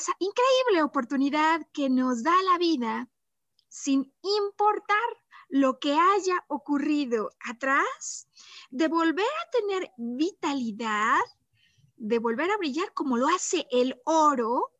[0.00, 3.10] Esa increíble oportunidad que nos da la vida
[3.68, 5.08] sin importar
[5.50, 8.26] lo que haya ocurrido atrás,
[8.70, 11.20] de volver a tener vitalidad,
[11.96, 14.72] de volver a brillar como lo hace el oro,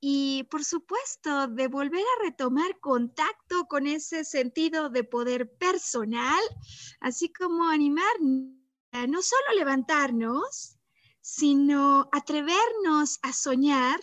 [0.00, 6.40] y por supuesto de volver a retomar contacto con ese sentido de poder personal,
[7.00, 8.14] así como animar
[8.92, 10.78] a no solo levantarnos,
[11.20, 14.00] sino atrevernos a soñar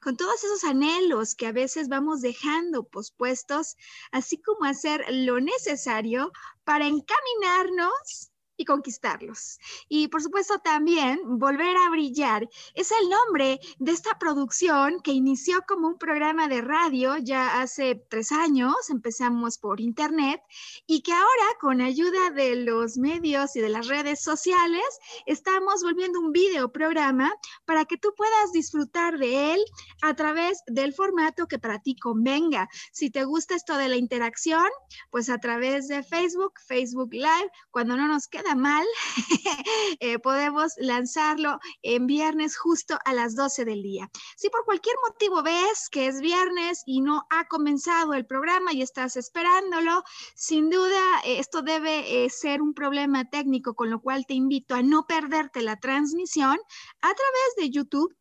[0.00, 3.76] con todos esos anhelos que a veces vamos dejando pospuestos,
[4.12, 6.32] así como hacer lo necesario
[6.64, 9.58] para encaminarnos y conquistarlos.
[9.88, 15.62] Y por supuesto también Volver a Brillar es el nombre de esta producción que inició
[15.66, 20.42] como un programa de radio ya hace tres años, empezamos por internet
[20.86, 24.84] y que ahora con ayuda de los medios y de las redes sociales
[25.24, 27.32] estamos volviendo un video programa
[27.64, 29.60] para que tú puedas disfrutar de él
[30.02, 32.68] a través del formato que para ti convenga.
[32.92, 34.66] Si te gusta esto de la interacción,
[35.08, 38.86] pues a través de Facebook, Facebook Live, cuando no nos queda mal,
[40.00, 44.10] eh, podemos lanzarlo en viernes justo a las 12 del día.
[44.36, 48.82] Si por cualquier motivo ves que es viernes y no ha comenzado el programa y
[48.82, 50.02] estás esperándolo,
[50.34, 54.74] sin duda eh, esto debe eh, ser un problema técnico, con lo cual te invito
[54.74, 56.58] a no perderte la transmisión
[57.00, 58.14] a través de YouTube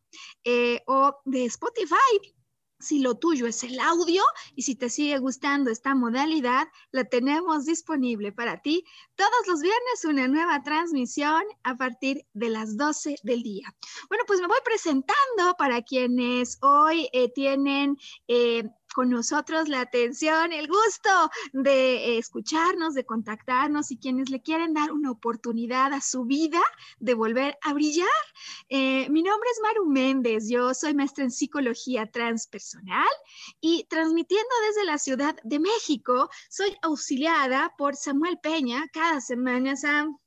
[0.88, 2.39] o de Spotify
[2.80, 4.24] si lo tuyo es el audio
[4.56, 8.86] y si te sigue gustando esta modalidad, la tenemos disponible para ti
[9.16, 13.74] todos los viernes una nueva transmisión a partir de las 12 del día.
[14.08, 17.98] Bueno, pues me voy presentando para quienes hoy eh, tienen
[18.28, 18.64] eh,
[19.00, 21.10] con nosotros la atención, el gusto
[21.54, 26.60] de escucharnos, de contactarnos y quienes le quieren dar una oportunidad a su vida
[27.00, 28.10] de volver a brillar.
[28.68, 33.08] Eh, mi nombre es Maru Méndez, yo soy maestra en psicología transpersonal
[33.62, 39.78] y transmitiendo desde la Ciudad de México, soy auxiliada por Samuel Peña cada semana.
[39.78, 40.20] Sam,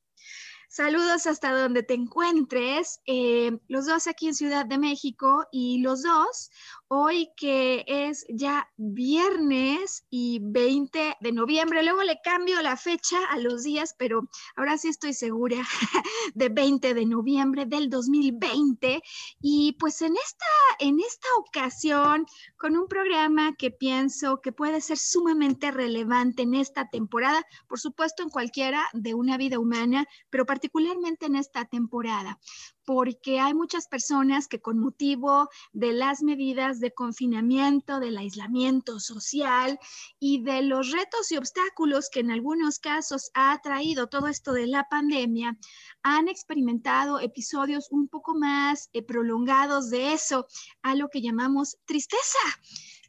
[0.75, 6.03] Saludos hasta donde te encuentres, eh, los dos aquí en Ciudad de México y los
[6.03, 6.51] dos
[6.95, 11.83] hoy que es ya viernes y 20 de noviembre.
[11.83, 15.57] Luego le cambio la fecha a los días, pero ahora sí estoy segura
[16.35, 19.03] de 20 de noviembre del 2020.
[19.41, 20.45] Y pues en esta,
[20.81, 22.27] en esta ocasión,
[22.59, 28.23] con un programa que pienso que puede ser sumamente relevante en esta temporada, por supuesto
[28.23, 32.39] en cualquiera de una vida humana, pero particularmente en esta temporada
[32.85, 39.79] porque hay muchas personas que con motivo de las medidas de confinamiento, del aislamiento social
[40.19, 44.67] y de los retos y obstáculos que en algunos casos ha traído todo esto de
[44.67, 45.57] la pandemia,
[46.03, 50.47] han experimentado episodios un poco más eh, prolongados de eso,
[50.83, 52.39] a lo que llamamos tristeza.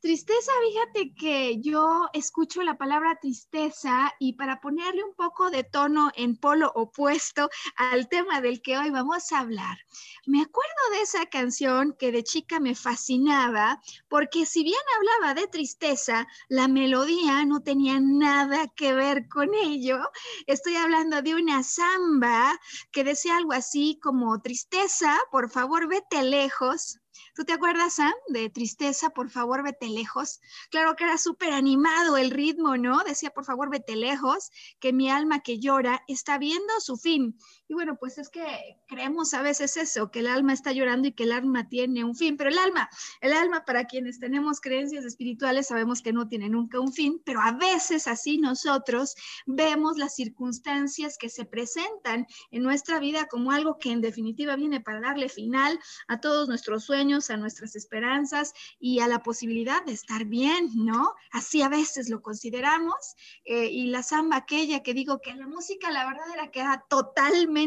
[0.04, 6.12] Tristeza, fíjate que yo escucho la palabra tristeza y para ponerle un poco de tono
[6.18, 9.78] en polo opuesto al tema del que hoy vamos a hablar,
[10.26, 15.48] me acuerdo de esa canción que de chica me fascinaba porque si bien hablaba de
[15.48, 20.00] tristeza, la melodía no tenía nada que ver con ello.
[20.48, 22.60] Estoy hablando de una samba
[22.92, 27.00] que decía algo así como tristeza, por favor vete lejos,
[27.36, 30.40] ¿Tú te acuerdas, Sam, de Tristeza, por favor, vete lejos?
[30.70, 33.04] Claro que era súper animado el ritmo, ¿no?
[33.04, 37.36] Decía, por favor, vete lejos, que mi alma que llora está viendo su fin.
[37.74, 41.14] Y bueno, pues es que creemos a veces eso, que el alma está llorando y
[41.14, 42.88] que el alma tiene un fin, pero el alma,
[43.20, 47.42] el alma para quienes tenemos creencias espirituales sabemos que no tiene nunca un fin, pero
[47.42, 49.16] a veces así nosotros
[49.48, 54.80] vemos las circunstancias que se presentan en nuestra vida como algo que en definitiva viene
[54.80, 59.94] para darle final a todos nuestros sueños, a nuestras esperanzas y a la posibilidad de
[59.94, 61.16] estar bien, ¿no?
[61.32, 63.16] Así a veces lo consideramos.
[63.46, 67.63] Eh, y la samba aquella que digo que la música, la verdad era que totalmente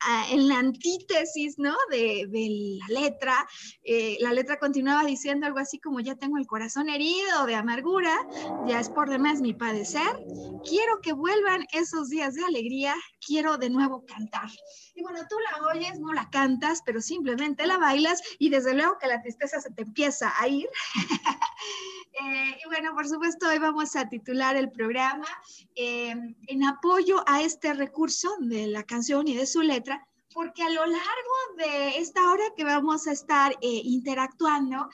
[0.00, 1.76] ah, en la antítesis, ¿no?
[1.90, 3.48] De, la letra.
[3.84, 8.14] Eh, la letra continuaba diciendo algo así como ya tengo el corazón herido de amargura,
[8.66, 10.10] ya es por demás mi padecer.
[10.68, 12.94] Quiero que vuelvan esos días de alegría,
[13.24, 14.50] quiero de nuevo cantar.
[14.94, 18.98] Y bueno, tú la oyes, no la cantas, pero simplemente la bailas y desde luego
[18.98, 20.68] que la tristeza se te empieza a ir.
[22.22, 25.26] Eh, y bueno, por supuesto, hoy vamos a titular el programa
[25.74, 26.14] eh,
[26.48, 30.84] en apoyo a este recurso de la canción y de su letra, porque a lo
[30.84, 34.88] largo de esta hora que vamos a estar eh, interactuando,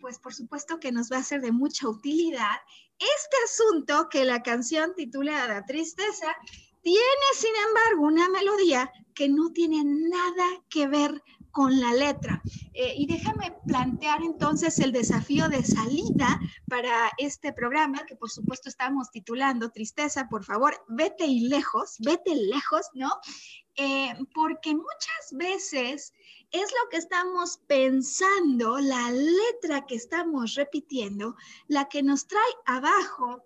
[0.00, 2.56] pues por supuesto que nos va a ser de mucha utilidad.
[2.98, 6.36] Este asunto que la canción titula La Tristeza
[6.82, 12.42] tiene, sin embargo, una melodía que no tiene nada que ver con la letra.
[12.72, 18.68] Eh, y déjame plantear entonces el desafío de salida para este programa, que por supuesto
[18.68, 23.10] estamos titulando Tristeza, por favor, vete y lejos, vete lejos, ¿no?
[23.76, 26.12] Eh, porque muchas veces
[26.50, 31.36] es lo que estamos pensando, la letra que estamos repitiendo,
[31.68, 33.44] la que nos trae abajo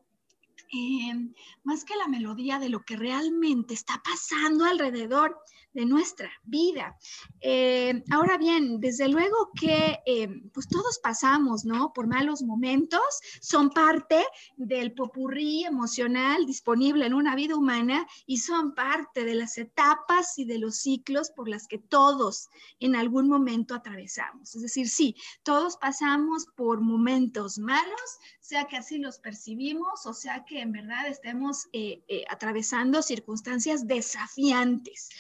[0.73, 1.15] eh,
[1.63, 5.39] más que la melodía de lo que realmente está pasando alrededor
[5.77, 6.97] de nuestra vida.
[7.43, 11.93] Eh, ahora bien, desde luego que eh, pues todos pasamos, ¿no?
[11.93, 13.03] Por malos momentos,
[13.43, 14.25] son parte
[14.57, 20.47] del popurrí emocional disponible en una vida humana y son parte de las etapas y
[20.47, 22.49] de los ciclos por las que todos
[22.81, 24.57] en algún momento atravesamos.
[24.57, 28.11] Es decir, sí, todos pasamos por momentos malos,
[28.47, 35.11] sea que así los percibimos o sea que en verdad estemos eh, atravesando circunstancias desafiantes.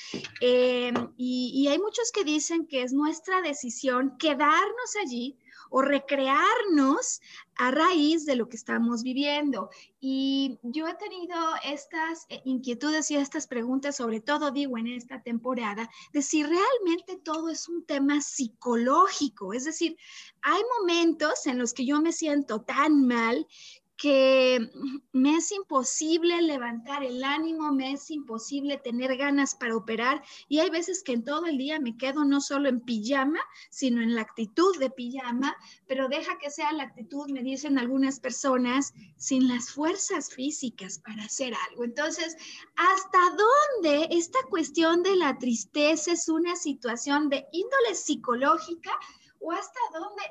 [0.40, 5.36] Eh, y, hay muchos que dicen que es nuestra decisión quedarnos allí
[5.70, 7.20] o recrearnos
[7.56, 9.70] a raíz de lo que estamos viviendo.
[10.00, 15.22] Y yo he tenido estas eh, inquietudes y estas preguntas, sobre todo digo en esta
[15.22, 19.52] temporada, de si realmente todo es un tema psicológico.
[19.52, 19.96] Es decir,
[20.42, 23.46] hay momentos en los que yo me siento tan mal
[23.96, 24.70] que
[25.12, 30.68] me es imposible levantar el ánimo, me es imposible tener ganas para operar y hay
[30.68, 33.40] veces que en todo el día me quedo no solo en pijama,
[33.70, 35.56] sino en la actitud de pijama,
[35.86, 41.24] pero deja que sea la actitud, me dicen algunas personas, sin las fuerzas físicas para
[41.24, 41.84] hacer algo.
[41.84, 42.36] Entonces,
[42.76, 48.90] ¿hasta dónde esta cuestión de la tristeza es una situación de índole psicológica
[49.40, 50.22] o hasta dónde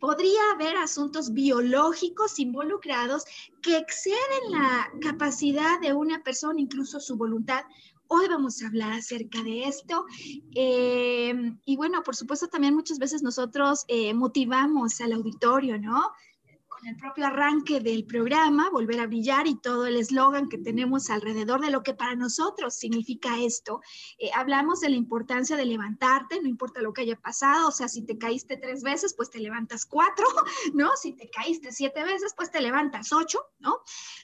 [0.00, 3.24] podría haber asuntos biológicos involucrados
[3.62, 7.64] que exceden la capacidad de una persona, incluso su voluntad.
[8.06, 10.06] Hoy vamos a hablar acerca de esto.
[10.54, 11.34] Eh,
[11.64, 16.10] y bueno, por supuesto, también muchas veces nosotros eh, motivamos al auditorio, ¿no?
[16.86, 21.60] El propio arranque del programa, Volver a Brillar y todo el eslogan que tenemos alrededor
[21.60, 23.80] de lo que para nosotros significa esto.
[24.18, 27.88] Eh, hablamos de la importancia de levantarte, no importa lo que haya pasado, o sea,
[27.88, 30.26] si te caíste tres veces, pues te levantas cuatro,
[30.74, 30.90] ¿no?
[30.96, 33.78] Si te caíste siete veces, pues te levantas ocho, ¿no?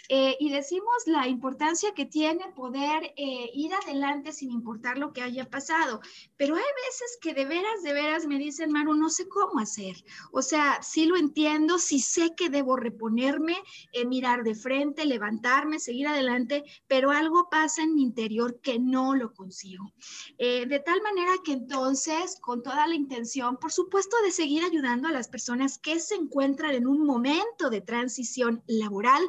[0.08, 5.22] Eh, y decimos la importancia que tiene poder eh, ir adelante sin importar lo que
[5.22, 6.00] haya pasado.
[6.36, 9.96] Pero hay veces que de veras, de veras me dicen, Maru, no sé cómo hacer.
[10.30, 13.56] O sea, sí lo entiendo, sí sé que debo reponerme,
[13.92, 19.14] eh, mirar de frente, levantarme, seguir adelante, pero algo pasa en mi interior que no
[19.14, 19.92] lo consigo.
[20.38, 25.08] Eh, de tal manera que entonces, con toda la intención, por supuesto, de seguir ayudando
[25.08, 29.22] a las personas que se encuentran en un momento de transición laboral,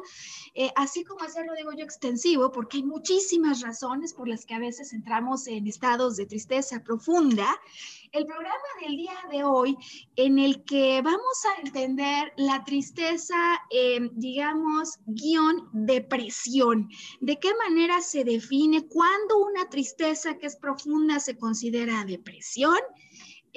[0.54, 4.58] eh, así como hacerlo, digo yo, extensivo, porque hay muchísimas razones por las que a
[4.58, 7.46] veces entramos en estados de tristeza profunda
[8.12, 9.76] el programa del día de hoy
[10.16, 13.36] en el que vamos a entender la tristeza,
[13.70, 16.88] eh, digamos, guion depresión.
[17.20, 22.78] ¿De qué manera se define cuándo una tristeza que es profunda se considera depresión?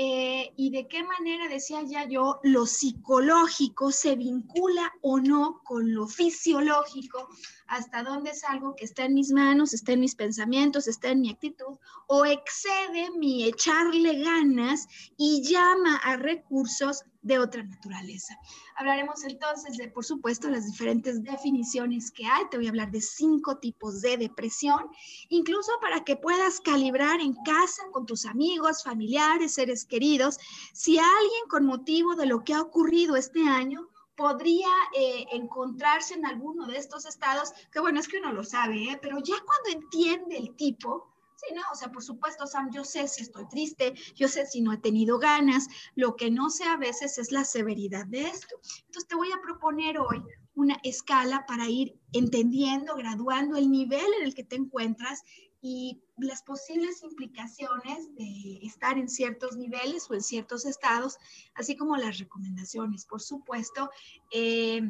[0.01, 5.94] Eh, y de qué manera, decía ya yo, lo psicológico se vincula o no con
[5.94, 7.27] lo fisiológico,
[7.68, 11.20] hasta dónde es algo que está en mis manos, está en mis pensamientos, está en
[11.20, 11.75] mi actitud,
[12.08, 14.88] o excede mi echarle ganas
[15.18, 18.38] y llama a recursos de otra naturaleza.
[18.78, 22.48] Hablaremos entonces de, por supuesto, las diferentes definiciones que hay.
[22.50, 24.90] Te voy a hablar de cinco tipos de depresión,
[25.30, 30.38] incluso para que puedas calibrar en casa con tus amigos, familiares, seres queridos,
[30.74, 36.26] si alguien con motivo de lo que ha ocurrido este año podría eh, encontrarse en
[36.26, 39.00] alguno de estos estados, que bueno, es que uno lo sabe, ¿eh?
[39.02, 41.09] pero ya cuando entiende el tipo,
[41.39, 44.60] Sí, no, o sea, por supuesto, Sam, yo sé si estoy triste, yo sé si
[44.60, 48.60] no he tenido ganas, lo que no sé a veces es la severidad de esto.
[48.88, 50.22] Entonces te voy a proponer hoy
[50.55, 55.24] una escala para ir entendiendo, graduando el nivel en el que te encuentras
[55.62, 61.17] y las posibles implicaciones de estar en ciertos niveles o en ciertos estados,
[61.55, 63.05] así como las recomendaciones.
[63.05, 63.89] Por supuesto,
[64.31, 64.81] eh,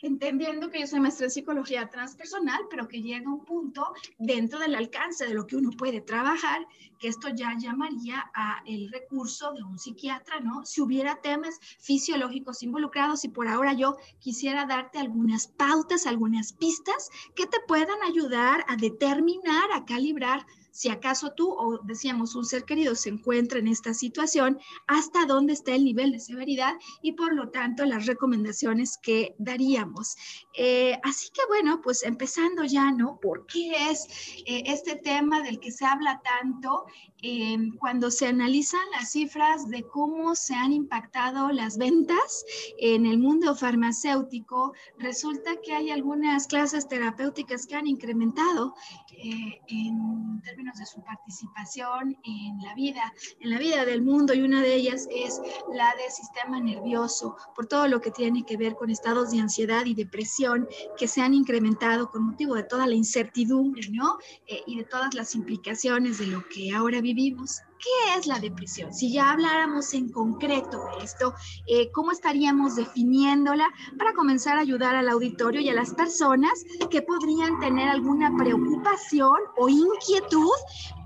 [0.00, 4.74] entendiendo que yo soy maestra en psicología transpersonal, pero que llega un punto dentro del
[4.74, 6.66] alcance de lo que uno puede trabajar,
[6.98, 10.64] que esto ya llamaría a el recurso de un psiquiatra, ¿no?
[10.64, 17.10] Si hubiera temas fisiológicos involucrados y por ahora yo quisiera darte algunas pautas, algunas pistas
[17.34, 22.64] que te puedan ayudar a determinar, a calibrar si acaso tú o decíamos un ser
[22.64, 27.34] querido se encuentra en esta situación, hasta dónde está el nivel de severidad y por
[27.34, 30.16] lo tanto las recomendaciones que daríamos.
[30.56, 33.18] Eh, así que bueno, pues empezando ya, ¿no?
[33.20, 34.06] ¿Por qué es
[34.46, 36.86] eh, este tema del que se habla tanto
[37.20, 42.44] Em, cuando se analizan las cifras de cómo se han impactado las ventas
[42.78, 48.76] en el mundo farmacéutico, resulta que hay algunas clases terapéuticas que han incrementado
[49.10, 54.60] eh, en de su participación en la vida, en la vida del mundo y una
[54.60, 55.40] de ellas es
[55.72, 59.86] la del sistema nervioso, por todo lo que tiene que ver con estados de ansiedad
[59.86, 64.18] y depresión que se han incrementado con motivo de toda la incertidumbre, ¿no?
[64.48, 67.60] Eh, y de todas las implicaciones de lo que ahora vivimos.
[67.78, 68.92] ¿Qué es la depresión?
[68.92, 71.32] Si ya habláramos en concreto de esto,
[71.66, 77.02] eh, ¿cómo estaríamos definiéndola para comenzar a ayudar al auditorio y a las personas que
[77.02, 80.50] podrían tener alguna preocupación o inquietud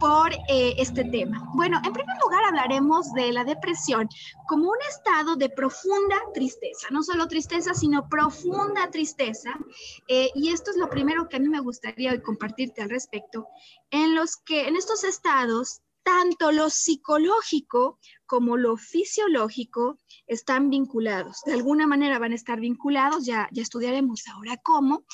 [0.01, 1.47] por eh, este tema?
[1.55, 4.09] Bueno, en primer lugar hablaremos de la depresión
[4.49, 9.51] como un estado de profunda tristeza, no solo tristeza, sino profunda tristeza.
[10.09, 13.47] Eh, y esto es lo primero que a mí me gustaría compartirte al respecto,
[13.91, 21.43] en los que en estos estados tanto lo psicológico como lo fisiológico están vinculados.
[21.45, 25.05] De alguna manera van a estar vinculados, ya, ya estudiaremos ahora cómo,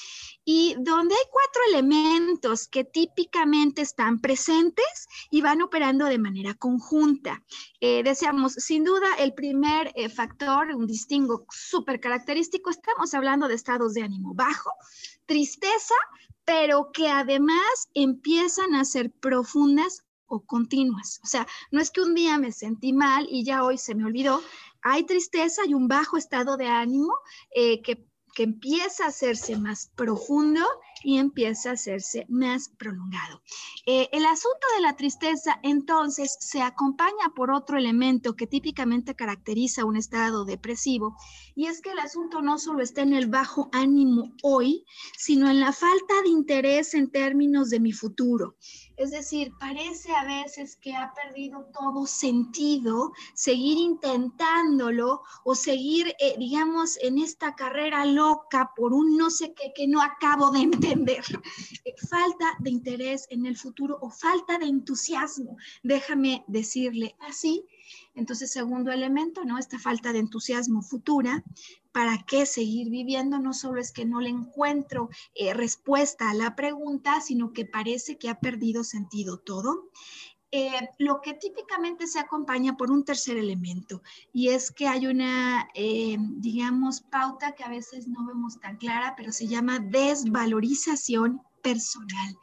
[0.45, 7.43] y donde hay cuatro elementos que típicamente están presentes y van operando de manera conjunta.
[7.81, 13.55] Eh, deseamos, sin duda, el primer eh, factor, un distingo súper característico, estamos hablando de
[13.55, 14.71] estados de ánimo bajo,
[15.27, 15.95] tristeza,
[16.45, 21.21] pero que además empiezan a ser profundas o continuas.
[21.25, 24.05] O sea, no es que un día me sentí mal y ya hoy se me
[24.05, 24.41] olvidó.
[24.83, 27.15] Hay tristeza y un bajo estado de ánimo
[27.51, 30.65] eh, que, que empieza a hacerse más profundo
[31.03, 33.43] y empieza a hacerse más prolongado.
[33.87, 39.85] Eh, el asunto de la tristeza entonces se acompaña por otro elemento que típicamente caracteriza
[39.85, 41.17] un estado depresivo
[41.55, 44.85] y es que el asunto no solo está en el bajo ánimo hoy,
[45.17, 48.57] sino en la falta de interés en términos de mi futuro.
[48.97, 56.35] Es decir, parece a veces que ha perdido todo sentido seguir intentándolo o seguir, eh,
[56.37, 60.88] digamos, en esta carrera loca por un no sé qué que no acabo de entender
[60.93, 61.25] entender.
[61.85, 67.65] Eh, falta de interés en el futuro o falta de entusiasmo, déjame decirle así.
[68.15, 69.59] Entonces, segundo elemento, ¿no?
[69.59, 71.45] Esta falta de entusiasmo futura.
[71.93, 73.39] ¿Para qué seguir viviendo?
[73.39, 78.19] No solo es que no le encuentro eh, respuesta a la pregunta, sino que parece
[78.19, 79.89] que ha perdido sentido todo.
[80.51, 84.03] Eh, lo que típicamente se acompaña por un tercer elemento
[84.33, 89.13] y es que hay una, eh, digamos, pauta que a veces no vemos tan clara,
[89.15, 92.39] pero se llama desvalorización personal.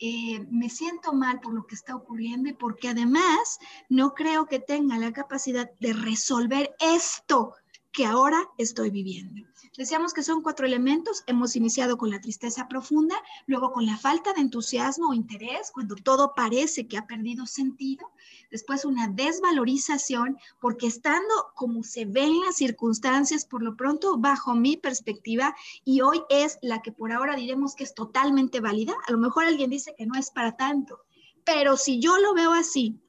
[0.00, 4.58] Eh, me siento mal por lo que está ocurriendo y porque además no creo que
[4.58, 7.54] tenga la capacidad de resolver esto
[7.96, 9.40] que ahora estoy viviendo.
[9.74, 11.24] Decíamos que son cuatro elementos.
[11.26, 13.14] Hemos iniciado con la tristeza profunda,
[13.46, 18.12] luego con la falta de entusiasmo o interés, cuando todo parece que ha perdido sentido.
[18.50, 24.76] Después una desvalorización, porque estando como se ven las circunstancias, por lo pronto, bajo mi
[24.76, 28.94] perspectiva, y hoy es la que por ahora diremos que es totalmente válida.
[29.08, 30.98] A lo mejor alguien dice que no es para tanto,
[31.46, 33.00] pero si yo lo veo así,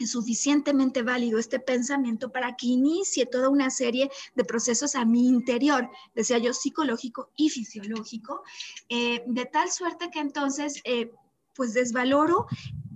[0.00, 5.28] es suficientemente válido este pensamiento para que inicie toda una serie de procesos a mi
[5.28, 8.42] interior, decía yo, psicológico y fisiológico,
[8.88, 11.12] eh, de tal suerte que entonces, eh,
[11.54, 12.46] pues desvaloro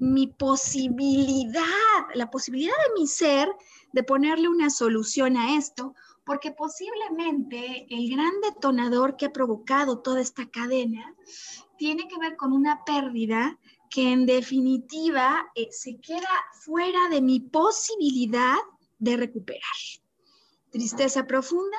[0.01, 1.63] mi posibilidad,
[2.15, 3.49] la posibilidad de mi ser
[3.93, 5.95] de ponerle una solución a esto,
[6.25, 11.15] porque posiblemente el gran detonador que ha provocado toda esta cadena
[11.77, 13.59] tiene que ver con una pérdida
[13.95, 16.29] que en definitiva eh, se queda
[16.65, 18.57] fuera de mi posibilidad
[18.99, 19.63] de recuperar.
[20.73, 21.77] Tristeza profunda,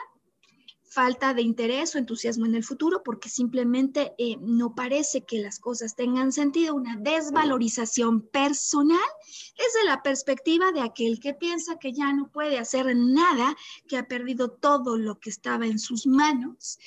[0.81, 5.59] falta de interés o entusiasmo en el futuro porque simplemente eh, no parece que las
[5.59, 9.09] cosas tengan sentido, una desvalorización personal
[9.57, 13.57] desde la perspectiva de aquel que piensa que ya no puede hacer nada,
[13.89, 16.79] que ha perdido todo lo que estaba en sus manos.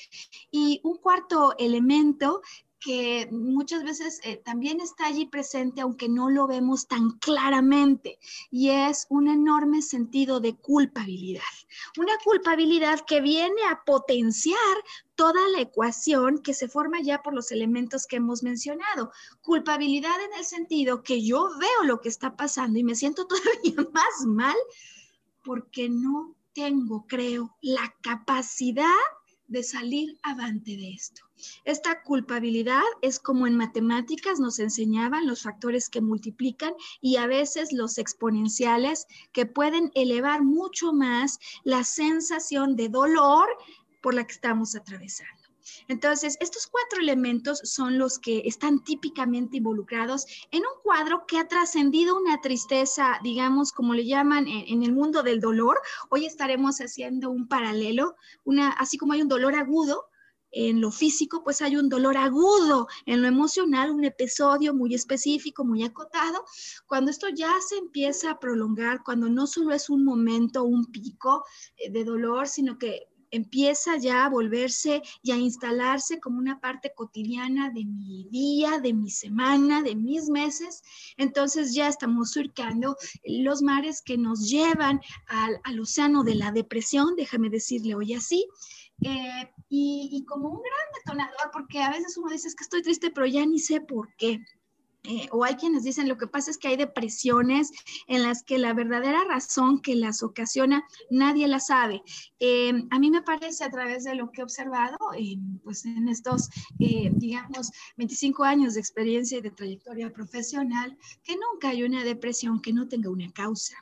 [0.49, 2.41] Y un cuarto elemento
[2.79, 8.19] que muchas veces eh, también está allí presente, aunque no lo vemos tan claramente,
[8.49, 11.41] y es un enorme sentido de culpabilidad.
[11.97, 14.57] Una culpabilidad que viene a potenciar
[15.15, 19.11] toda la ecuación que se forma ya por los elementos que hemos mencionado.
[19.41, 23.89] Culpabilidad en el sentido que yo veo lo que está pasando y me siento todavía
[23.91, 24.55] más mal
[25.43, 28.85] porque no tengo, creo, la capacidad
[29.49, 31.23] de salir avante de esto.
[31.65, 37.73] Esta culpabilidad es como en matemáticas nos enseñaban los factores que multiplican y a veces
[37.73, 43.47] los exponenciales que pueden elevar mucho más la sensación de dolor
[44.01, 45.38] por la que estamos atravesando.
[45.87, 51.47] Entonces, estos cuatro elementos son los que están típicamente involucrados en un cuadro que ha
[51.47, 55.79] trascendido una tristeza, digamos, como le llaman en, el mundo del dolor.
[56.09, 58.15] Hoy estaremos haciendo un paralelo,
[58.77, 60.05] así como hay un dolor agudo,
[60.51, 65.63] en lo físico, pues hay un dolor agudo, en lo emocional, un episodio muy específico,
[65.63, 66.43] muy acotado.
[66.87, 71.45] Cuando esto ya se empieza a prolongar, cuando no solo es un momento, un pico
[71.77, 76.93] eh, de dolor, sino que empieza ya a volverse y a instalarse como una parte
[76.95, 80.81] cotidiana de mi día, de mi semana, de mis meses.
[81.17, 87.49] Entonces ya estamos surcando los mares que nos llevan al, océano de la depresión, déjame
[87.49, 88.47] decirle hoy así.
[89.01, 92.81] Eh, y, y como un gran detonador, porque a veces uno dice es que estoy
[92.81, 94.41] triste, pero ya ni sé por qué.
[95.03, 97.71] Eh, o hay quienes dicen lo que pasa es que hay depresiones
[98.07, 102.03] en las que la verdadera razón que las ocasiona nadie la sabe.
[102.39, 104.97] Eh, a mí me parece a través de lo que he observado,
[105.63, 111.69] pues en estos, eh, digamos, 25 años de experiencia y de trayectoria profesional, que nunca
[111.69, 113.75] hay una depresión que no tenga una causa.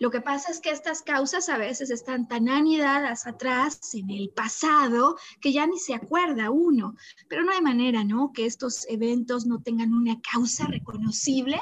[0.00, 4.30] Lo que pasa es que estas causas a veces están tan anidadas atrás en el
[4.30, 6.94] pasado que ya ni se acuerda uno,
[7.28, 8.32] pero no hay manera, ¿no?
[8.32, 11.60] Que estos eventos no tengan una causa reconocible.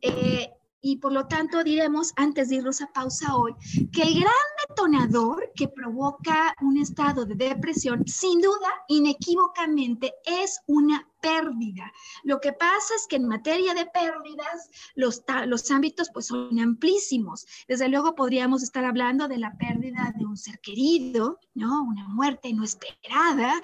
[0.00, 3.54] Eh, y por lo tanto diremos, antes de irnos a pausa hoy,
[3.92, 4.32] que el gran
[4.68, 11.92] detonador que provoca un estado de depresión, sin duda, inequívocamente, es una pérdida.
[12.22, 17.46] Lo que pasa es que en materia de pérdidas, los, los ámbitos pues son amplísimos.
[17.66, 21.82] Desde luego podríamos estar hablando de la pérdida de un ser querido, ¿no?
[21.82, 23.60] Una muerte no esperada,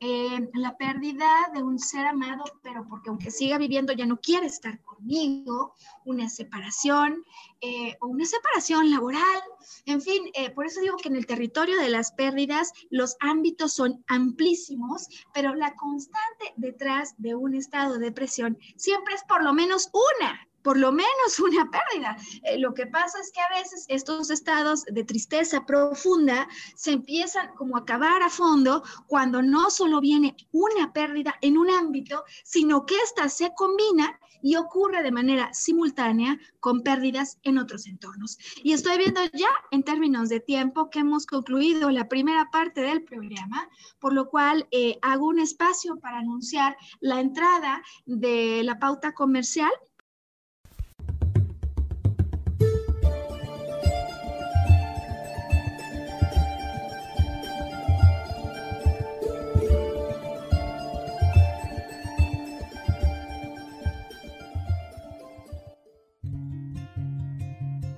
[0.00, 4.46] eh, la pérdida de un ser amado, pero porque aunque siga viviendo ya no quiere
[4.46, 7.24] estar conmigo, una separación
[7.60, 9.42] eh, o una separación laboral,
[9.84, 13.72] en fin, eh, por eso digo que en el territorio de las pérdidas los ámbitos
[13.72, 19.52] son amplísimos, pero la constante detrás de un estado de depresión siempre es por lo
[19.52, 22.16] menos una, por lo menos una pérdida.
[22.44, 27.54] Eh, lo que pasa es que a veces estos estados de tristeza profunda se empiezan
[27.54, 32.86] como a acabar a fondo cuando no solo viene una pérdida en un ámbito, sino
[32.86, 38.38] que ésta se combina y ocurre de manera simultánea con pérdidas en otros entornos.
[38.62, 43.02] Y estoy viendo ya en términos de tiempo que hemos concluido la primera parte del
[43.04, 49.12] programa, por lo cual eh, hago un espacio para anunciar la entrada de la pauta
[49.12, 49.70] comercial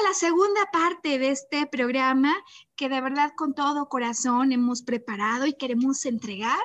[0.00, 2.34] A la segunda parte de este programa
[2.76, 6.58] que de verdad con todo corazón hemos preparado y queremos entregar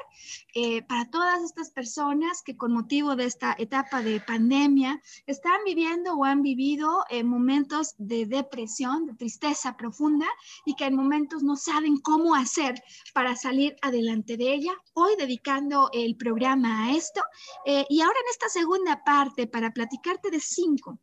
[0.53, 6.15] eh, para todas estas personas que con motivo de esta etapa de pandemia están viviendo
[6.15, 10.27] o han vivido eh, momentos de depresión, de tristeza profunda
[10.65, 12.75] y que en momentos no saben cómo hacer
[13.13, 14.73] para salir adelante de ella.
[14.93, 17.21] Hoy dedicando el programa a esto
[17.65, 20.99] eh, y ahora en esta segunda parte para platicarte de cinco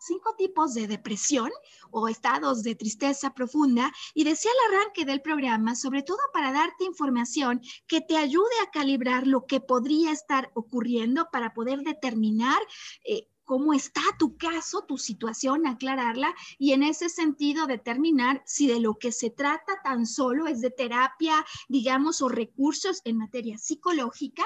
[0.00, 1.50] cinco tipos de depresión
[1.90, 6.84] o estados de tristeza profunda y decía el arranque del programa, sobre todo para darte
[6.84, 12.60] información que te ayude a calibrar lo que podría estar ocurriendo para poder determinar
[13.04, 18.78] eh, cómo está tu caso, tu situación, aclararla y en ese sentido determinar si de
[18.78, 24.44] lo que se trata tan solo es de terapia, digamos, o recursos en materia psicológica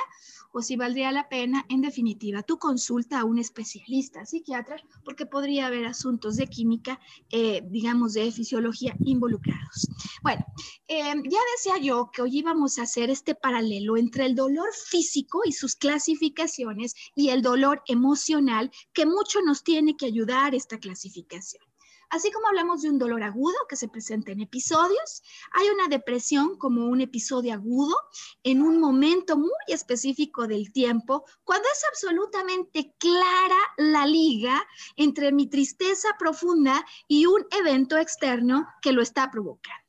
[0.55, 5.67] o si valdría la pena, en definitiva, tu consulta a un especialista psiquiatra, porque podría
[5.67, 9.89] haber asuntos de química, eh, digamos, de fisiología involucrados.
[10.23, 10.47] Bueno,
[10.87, 15.41] em, ya decía yo que hoy íbamos a hacer este paralelo entre el dolor físico
[15.45, 21.63] y sus clasificaciones y el dolor emocional, que mucho nos tiene que ayudar esta clasificación.
[22.11, 26.57] Así como hablamos de un dolor agudo que se presenta en episodios, hay una depresión
[26.59, 27.97] como un episodio agudo
[28.45, 34.65] en un momento muy específico del tiempo, cuando es absolutamente clara la liga
[34.97, 39.84] entre mi tristeza profunda y un evento externo que lo está provocando.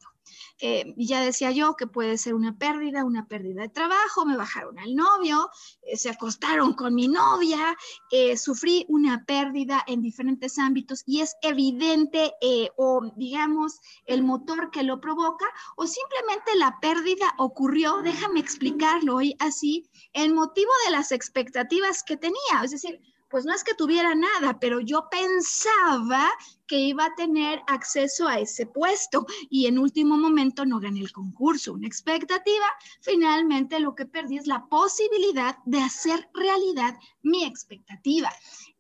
[0.60, 4.80] Eh, ya decía yo que puede ser una pérdida, una pérdida de trabajo, me bajaron
[4.80, 5.50] al novio,
[5.82, 7.76] eh, se acostaron con mi novia,
[8.10, 12.34] eh, sufrí una pérdida en diferentes ámbitos y es evidente
[12.78, 19.36] o digamos el motor que lo provoca o simplemente la pérdida ocurrió, déjame explicarlo hoy
[19.40, 24.16] así, en motivo de las expectativas que tenía, es decir, pues no es que tuviera
[24.16, 26.30] nada, pero yo pensaba
[26.68, 31.12] que iba a tener acceso a ese puesto y en último momento no gané el
[31.12, 31.74] concurso.
[31.74, 32.66] Una expectativa,
[33.02, 38.32] finalmente lo que perdí es la posibilidad de hacer realidad mi expectativa.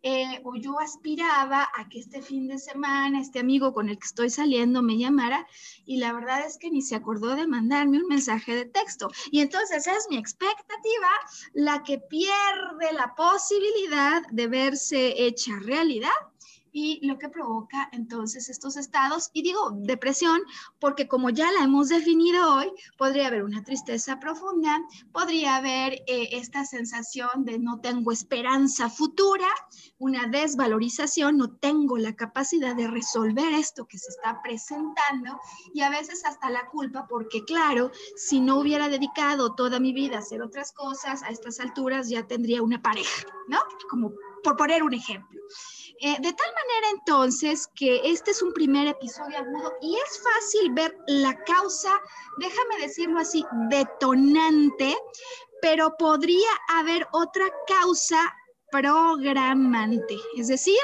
[0.07, 4.05] Eh, o yo aspiraba a que este fin de semana este amigo con el que
[4.05, 5.47] estoy saliendo me llamara
[5.83, 9.09] y la verdad es que ni se acordó de mandarme un mensaje de texto.
[9.31, 11.09] Y entonces es mi expectativa
[11.53, 16.11] la que pierde la posibilidad de verse hecha realidad
[16.75, 20.41] y lo que provoca entonces estos estados, y digo depresión,
[20.77, 24.81] porque como ya la hemos definido hoy, podría haber una tristeza profunda,
[25.13, 29.47] podría haber eh, esta sensación de no tengo esperanza futura,
[29.99, 35.39] una desvalorización, no tengo la capacidad de resolver esto que se está presentando,
[35.73, 40.17] y a veces hasta la culpa, porque claro, si no hubiera dedicado toda mi vida
[40.17, 43.59] a hacer otras cosas, a estas alturas ya tendría una pareja, ¿no?
[43.89, 44.11] Como
[44.43, 45.41] por poner un ejemplo.
[46.05, 50.71] Eh, de tal manera entonces que este es un primer episodio agudo y es fácil
[50.73, 51.99] ver la causa,
[52.37, 54.95] déjame decirlo así, detonante,
[55.63, 58.19] pero podría haber otra causa
[58.69, 60.15] programante.
[60.37, 60.77] Es decir,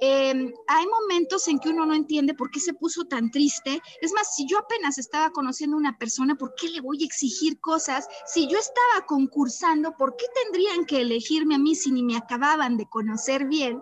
[0.00, 3.80] em, hay momentos en que uno no entiende por qué se puso tan triste.
[4.00, 7.06] Es más, si yo apenas estaba conociendo a una persona, ¿por qué le voy a
[7.06, 8.08] exigir cosas?
[8.26, 12.76] Si yo estaba concursando, ¿por qué tendrían que elegirme a mí si ni me acababan
[12.76, 13.80] de conocer bien?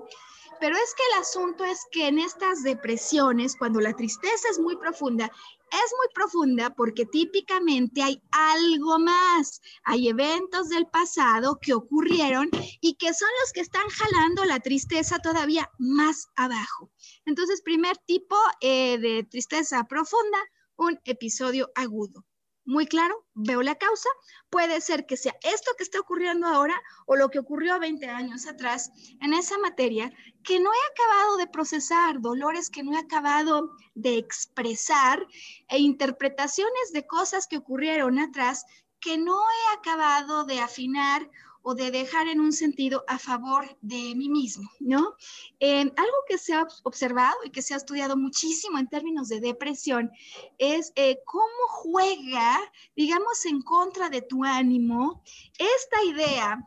[0.60, 4.76] Pero es que el asunto es que en estas depresiones, cuando la tristeza es muy
[4.76, 9.60] profunda, es muy profunda porque típicamente hay algo más.
[9.84, 12.48] Hay eventos del pasado que ocurrieron
[12.80, 16.90] y que son los que están jalando la tristeza todavía más abajo.
[17.24, 20.38] Entonces, primer tipo eh, de tristeza profunda,
[20.76, 22.24] un episodio agudo
[22.66, 24.08] muy claro, veo la causa,
[24.50, 26.74] puede ser que sea esto que está ocurriendo ahora
[27.06, 31.46] o lo que ocurrió 20 años atrás en esa materia que no he acabado de
[31.46, 35.24] procesar, dolores que no he acabado de expresar
[35.68, 38.64] e interpretaciones de cosas que ocurrieron atrás
[39.00, 41.30] que no he acabado de afinar
[41.68, 45.16] o de dejar en un sentido a favor de mí mismo, ¿no?
[45.58, 49.40] Eh, algo que se ha observado y que se ha estudiado muchísimo en términos de
[49.40, 50.12] depresión
[50.58, 52.60] es eh, cómo juega,
[52.94, 55.24] digamos, en contra de tu ánimo
[55.58, 56.64] esta idea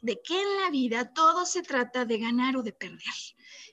[0.00, 3.20] de que en la vida todo se trata de ganar o de perder.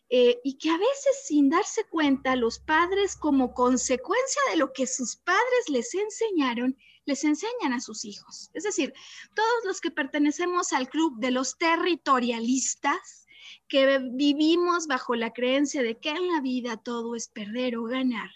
[0.10, 4.86] Eh, y que a veces sin darse cuenta los padres como consecuencia de lo que
[4.86, 6.78] sus padres les enseñaron,
[7.08, 8.52] les enseñan a sus hijos.
[8.54, 8.94] Es decir,
[9.34, 13.26] todos los que pertenecemos al club de los territorialistas,
[13.70, 18.30] que vivimos bajo la creencia de que en la vida todo es perder o ganar,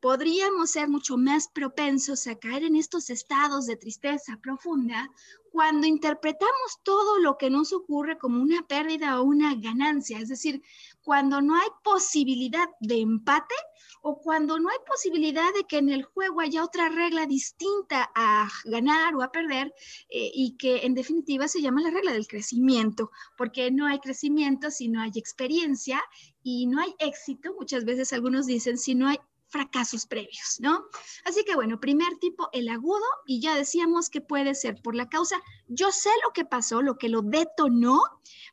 [0.00, 5.10] podríamos ser mucho más propensos a caer en estos estados de tristeza profunda
[5.50, 10.62] cuando interpretamos todo lo que nos ocurre como una pérdida o una ganancia, es decir,
[11.08, 13.54] cuando no hay posibilidad de empate
[14.02, 18.46] o cuando no hay posibilidad de que en el juego haya otra regla distinta a
[18.66, 19.72] ganar o a perder
[20.10, 24.70] eh, y que en definitiva se llama la regla del crecimiento, porque no hay crecimiento
[24.70, 26.04] si no hay experiencia
[26.42, 29.18] y no hay éxito, muchas veces algunos dicen, si no hay
[29.48, 30.84] fracasos previos, ¿no?
[31.24, 35.08] Así que bueno, primer tipo, el agudo, y ya decíamos que puede ser por la
[35.08, 38.00] causa, yo sé lo que pasó, lo que lo detonó,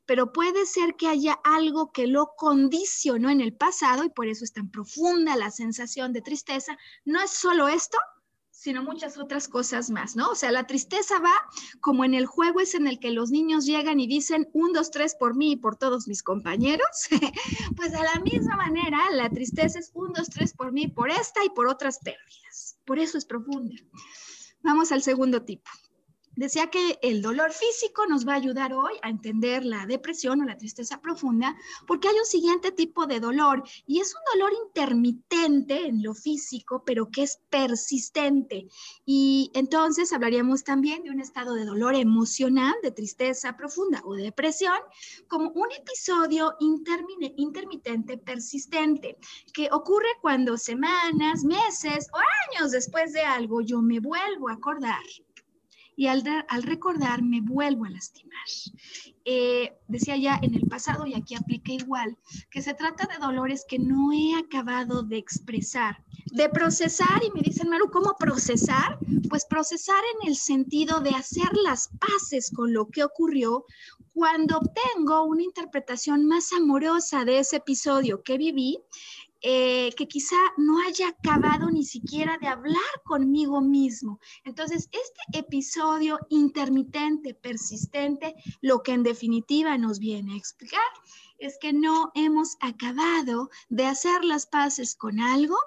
[0.06, 4.44] pero puede ser que haya algo que lo condicionó en el pasado y por eso
[4.44, 6.78] es tan profunda la sensación de tristeza.
[7.04, 7.98] No es solo esto,
[8.66, 10.32] sino muchas otras cosas más, ¿no?
[10.32, 11.36] O sea, la tristeza va
[11.82, 14.90] como en el juego es en el que los niños llegan y dicen un, dos,
[14.90, 16.88] tres por mí y por todos mis compañeros,
[17.78, 21.46] pues a la misma manera la tristeza es un, dos, tres por mí, por esta
[21.46, 22.80] y por otras pérdidas.
[22.86, 23.76] Por eso es profunda.
[24.64, 25.70] Vamos al segundo tipo.
[26.36, 30.46] Decía que el dolor físico nos va a ayudar hoy a entender la depresión o
[30.46, 31.56] la tristeza profunda,
[31.88, 36.84] porque hay un siguiente tipo de dolor y es un dolor intermitente en lo físico,
[36.86, 38.68] pero que es persistente.
[39.06, 44.78] Y entonces hablaríamos también de un estado de dolor emocional, de tristeza profunda o depresión,
[45.30, 49.18] como un episodio intermitente persistente
[49.54, 52.18] que ocurre cuando semanas, meses o
[52.58, 55.02] años después de algo yo me vuelvo a acordar
[55.96, 58.36] y al, al recordar me vuelvo a lastimar.
[59.24, 62.18] Eh, decía ya en el pasado, y aquí aplica igual,
[62.52, 67.42] que se trata de dolores que no he acabado de expresar, de procesar, y me
[67.42, 69.00] dicen, Maru, ¿cómo procesar?
[69.30, 73.66] Pues procesar en el sentido de hacer las paces con lo que ocurrió
[74.14, 78.80] cuando obtengo una interpretación más amorosa de ese episodio que viví
[79.48, 84.20] eh, que quizá no haya acabado ni siquiera de hablar conmigo mismo.
[84.44, 90.82] Entonces, este episodio intermitente, persistente, lo que en definitiva nos viene a explicar
[91.38, 95.58] es que no hemos acabado de hacer las paces con algo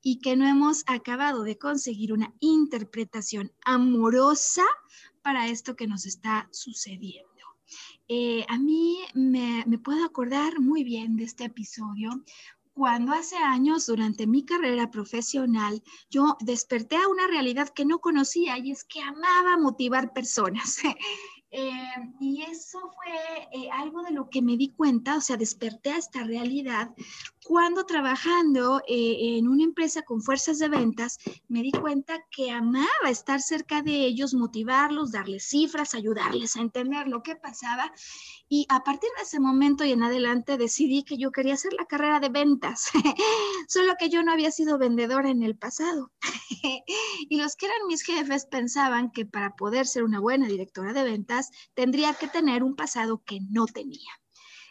[0.00, 4.64] y que no hemos acabado de conseguir una interpretación amorosa
[5.20, 7.26] para esto que nos está sucediendo.
[8.08, 12.24] Eh, a mí me, me, puedo acordar muy bien de este episodio
[12.76, 18.58] cuando hace años, durante mi carrera profesional, yo desperté a una realidad que no conocía
[18.58, 20.78] y es que amaba motivar personas.
[21.52, 21.70] Eh,
[22.20, 25.96] y eso fue eh, algo de lo que me di cuenta, o sea, desperté a
[25.96, 26.90] esta realidad
[27.46, 33.08] cuando trabajando eh, en una empresa con fuerzas de ventas, me di cuenta que amaba
[33.08, 37.92] estar cerca de ellos, motivarlos, darles cifras, ayudarles a entender lo que pasaba.
[38.48, 41.86] Y a partir de ese momento y en adelante decidí que yo quería hacer la
[41.86, 42.88] carrera de ventas,
[43.68, 46.10] solo que yo no había sido vendedora en el pasado.
[47.28, 51.04] y los que eran mis jefes pensaban que para poder ser una buena directora de
[51.04, 54.10] ventas tendría que tener un pasado que no tenía.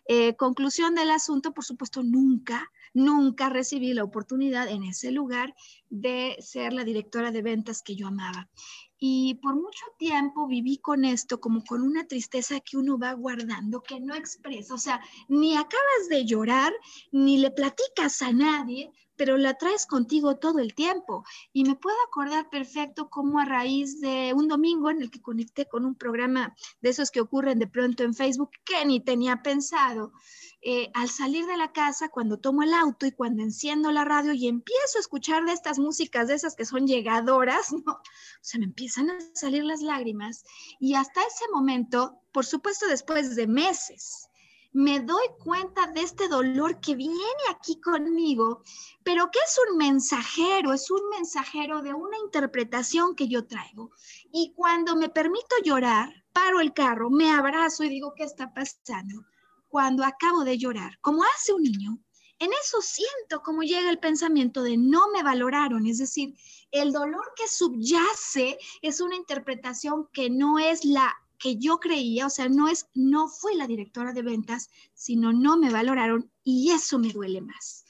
[0.07, 5.55] Eh, conclusión del asunto, por supuesto, nunca, nunca recibí la oportunidad en ese lugar
[5.89, 8.49] de ser la directora de ventas que yo amaba.
[8.97, 13.81] Y por mucho tiempo viví con esto, como con una tristeza que uno va guardando,
[13.81, 14.73] que no expresa.
[14.73, 16.73] O sea, ni acabas de llorar,
[17.11, 21.23] ni le platicas a nadie, pero la traes contigo todo el tiempo.
[21.53, 25.65] Y me puedo acordar perfecto cómo a raíz de un domingo en el que conecté
[25.65, 30.13] con un programa de esos que ocurren de pronto en Facebook que ni tenía pensado,
[30.67, 34.33] eh, al salir de la casa, cuando tomo el auto y cuando enciendo la radio
[34.33, 37.99] y empiezo a escuchar de estas músicas, de esas que son llegadoras, ¿no?
[38.41, 40.43] se me empiezan a salir las lágrimas.
[40.79, 44.27] Y hasta ese momento, por supuesto después de meses,
[44.73, 47.15] me doy cuenta de este dolor que viene
[47.51, 48.63] aquí conmigo,
[49.03, 53.91] pero que es un mensajero, es un mensajero de una interpretación que yo traigo.
[54.33, 59.25] Y cuando me permito llorar, paro el carro, me abrazo y digo, ¿qué está pasando?
[59.75, 61.99] Cuando acabo de llorar, como hace un niño,
[62.39, 66.33] en eso siento como llega el pensamiento de no me valoraron, es decir,
[66.71, 72.29] el dolor que subyace es una interpretación que no es la que yo creía, o
[72.29, 76.97] sea, no es, no fue la directora de ventas, sino no me valoraron y eso
[76.97, 77.83] me duele más.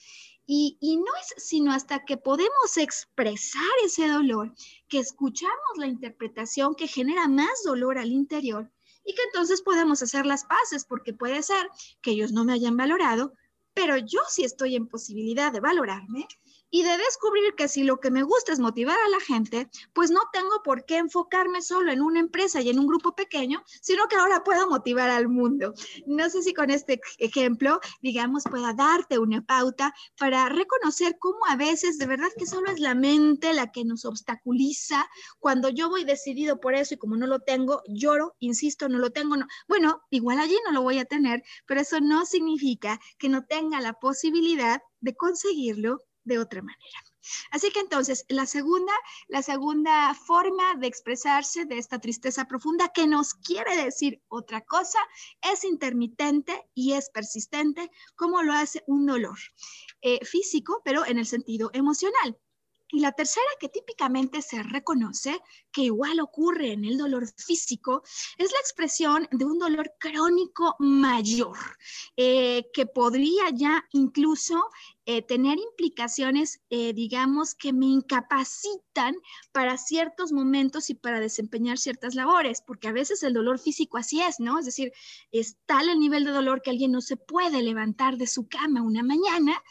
[0.47, 4.55] Y, no es sino hasta que podemos expresar ese dolor,
[4.87, 8.71] que escuchamos la interpretación que genera más dolor al interior
[9.05, 11.69] y que entonces podemos hacer las paces, porque puede ser
[12.01, 13.33] que ellos no me hayan valorado,
[13.73, 16.27] pero yo sí estoy en posibilidad de valorarme
[16.69, 20.11] y de descubrir que si lo que me gusta es motivar a la gente, pues
[20.11, 24.07] no tengo por qué enfocarme solo en una empresa y en un grupo pequeño, sino
[24.07, 25.73] que ahora puedo motivar al mundo.
[26.05, 31.55] No sé si con este ejemplo, digamos, pueda darte una pauta para reconocer cómo a
[31.55, 35.07] veces de verdad que solo es la mente la que nos obstaculiza.
[35.39, 39.11] Cuando yo voy decidido por eso y como no lo tengo, lloro, insisto, no lo
[39.11, 39.47] tengo, no.
[39.67, 43.79] Bueno, igual allí no lo voy a tener, pero eso no significa que no tenga
[43.81, 47.03] la posibilidad de conseguirlo de otra manera.
[47.51, 48.93] Así que entonces, la segunda,
[49.27, 54.99] la segunda forma de expresarse de esta tristeza profunda que nos quiere decir otra cosa
[55.41, 59.37] es intermitente y es persistente, como lo hace un dolor
[60.01, 62.37] eh, físico, pero en el sentido emocional.
[62.89, 68.03] Y la tercera que típicamente se reconoce, que igual ocurre en el dolor físico,
[68.37, 71.57] es la expresión de un dolor crónico mayor,
[72.15, 74.69] eh, que podría ya incluso
[75.05, 79.15] eh, tener implicaciones, eh, digamos, que me incapacitan
[79.51, 84.21] para ciertos momentos y para desempeñar ciertas labores, porque a veces el dolor físico así
[84.21, 84.59] es, ¿no?
[84.59, 84.91] Es decir,
[85.31, 88.81] es tal el nivel de dolor que alguien no se puede levantar de su cama
[88.81, 89.61] una mañana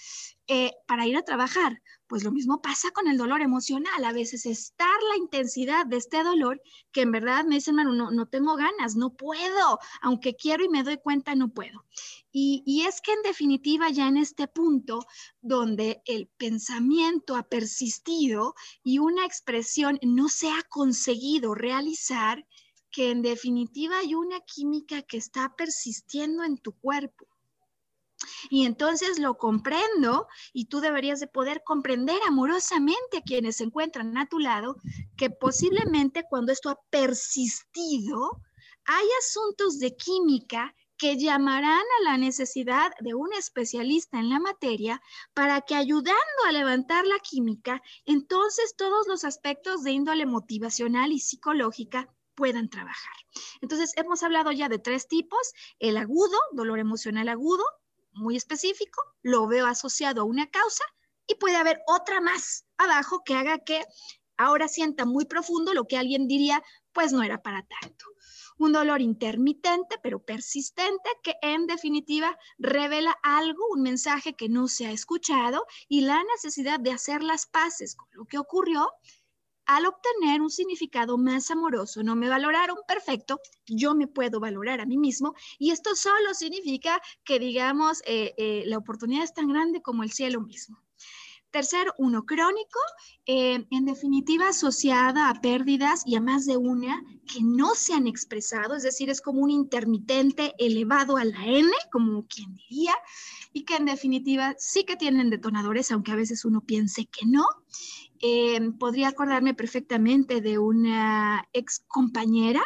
[0.86, 4.04] para ir a trabajar pues lo mismo pasa con el dolor emocional.
[4.04, 6.60] A veces estar la intensidad de este dolor
[6.92, 10.82] que en verdad me dicen, no, no tengo ganas, no puedo, aunque quiero y me
[10.82, 11.84] doy cuenta, no puedo.
[12.32, 15.06] Y, y es que en definitiva ya en este punto
[15.40, 22.46] donde el pensamiento ha persistido y una expresión no se ha conseguido realizar,
[22.90, 27.26] que en definitiva hay una química que está persistiendo en tu cuerpo
[28.50, 34.16] y entonces lo comprendo y tú deberías de poder comprender amorosamente a quienes se encuentran
[34.18, 34.76] a tu lado
[35.16, 38.40] que posiblemente cuando esto ha persistido,
[38.86, 45.02] hay asuntos de química que llamarán a la necesidad de un especialista en la materia
[45.32, 46.14] para que ayudando
[46.46, 53.14] a levantar la química, entonces todos los aspectos de índole motivacional y psicológica puedan trabajar.
[53.60, 57.64] Entonces, hemos hablado ya de tres tipos, el agudo, dolor emocional agudo,
[58.14, 60.84] muy específico, lo veo asociado a una causa
[61.26, 63.84] y puede haber otra más abajo que haga que
[64.36, 68.06] ahora sienta muy profundo lo que alguien diría, pues no era para tanto.
[68.56, 74.86] Un dolor intermitente pero persistente que en definitiva revela algo, un mensaje que no se
[74.86, 78.92] ha escuchado y la necesidad de hacer las paces con lo que ocurrió
[79.66, 82.02] al obtener un significado más amoroso.
[82.02, 87.00] No me valoraron, perfecto, yo me puedo valorar a mí mismo y esto solo significa
[87.24, 90.84] que, digamos, eh, eh, la oportunidad es tan grande como el cielo mismo.
[91.54, 92.80] Tercero, uno crónico,
[93.26, 97.00] eh, en definitiva asociada a pérdidas y a más de una
[97.32, 101.70] que no se han expresado, es decir, es como un intermitente elevado a la N,
[101.92, 102.92] como quien diría,
[103.52, 107.46] y que en definitiva sí que tienen detonadores, aunque a veces uno piense que no.
[108.26, 112.62] Eh, podría acordarme perfectamente de una ex compañera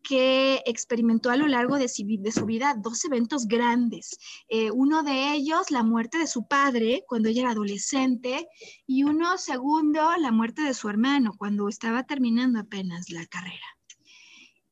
[0.00, 4.16] que experimentó a lo largo de su, vida dos eventos grandes.
[4.48, 8.46] Eh, uno de ellos, la muerte de su padre cuando ella era adolescente,
[8.86, 13.66] y uno segundo, la muerte de su hermano cuando estaba terminando apenas la carrera.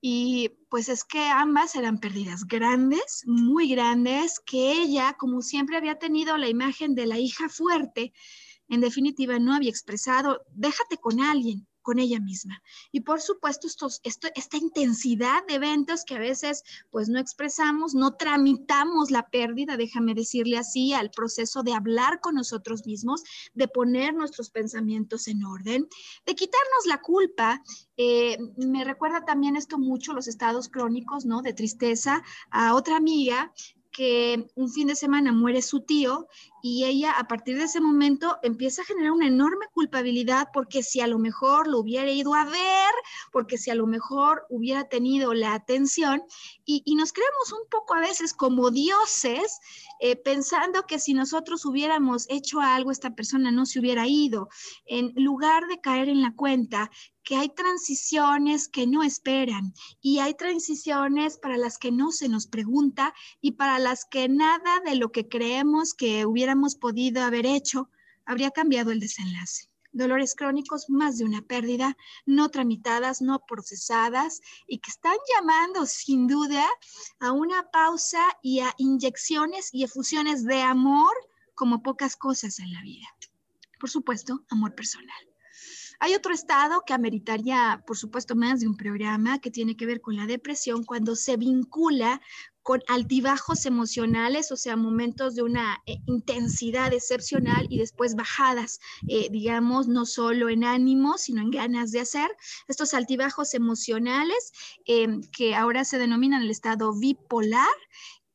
[0.00, 5.98] Y pues es que ambas eran pérdidas grandes, muy grandes, que ella, como siempre había
[5.98, 8.12] tenido la imagen de la hija fuerte,
[8.70, 12.62] en definitiva no había expresado, déjate con alguien, con ella misma.
[12.92, 18.14] Y por supuesto, estos, esta intensidad de eventos que a veces pues no expresamos, no
[18.14, 23.22] tramitamos la pérdida, déjame decirle así, al proceso de hablar con nosotros mismos,
[23.54, 25.88] de poner nuestros pensamientos en orden,
[26.26, 27.62] de quitarnos la culpa.
[27.96, 31.42] Eh, me recuerda también esto mucho los estados crónicos, ¿no?
[31.42, 32.22] De tristeza.
[32.50, 33.52] A otra amiga
[33.90, 36.28] que un fin de semana muere su tío
[36.62, 41.00] y ella a partir de ese momento empieza a generar una enorme culpabilidad porque si
[41.00, 42.92] a lo mejor lo hubiera ido a ver,
[43.32, 46.22] porque si a lo mejor hubiera tenido la atención
[46.64, 49.58] y, nos creemos un poco a veces como dioses
[50.00, 54.48] eh, pensando que si nosotros hubiéramos hecho algo esta persona no se hubiera ido,
[54.84, 56.90] en lugar de caer en la cuenta
[57.22, 62.46] que hay transiciones que no esperan y hay transiciones para las que no se nos
[62.46, 67.90] pregunta y para las que nada de lo que creemos que hubiéramos podido haber hecho
[68.26, 69.68] habría cambiado el desenlace.
[69.92, 71.96] Dolores crónicos, más de una pérdida,
[72.26, 76.66] no tramitadas, no procesadas y que están llamando sin duda
[77.20, 81.12] a una pausa y a inyecciones y efusiones de amor
[81.54, 83.06] como pocas cosas en la vida.
[83.78, 85.30] Por supuesto, amor personal.
[86.00, 90.00] Hay otro estado que ameritaría, por supuesto, más de un programa que tiene que ver
[90.00, 92.20] con la depresión cuando se vincula
[92.62, 99.28] con altibajos emocionales, o sea, momentos de una eh, intensidad excepcional y después bajadas, eh,
[99.30, 102.30] digamos, no solo en ánimo, sino en ganas de hacer.
[102.68, 104.52] Estos altibajos emocionales
[104.86, 107.66] eh, que ahora se denominan el estado bipolar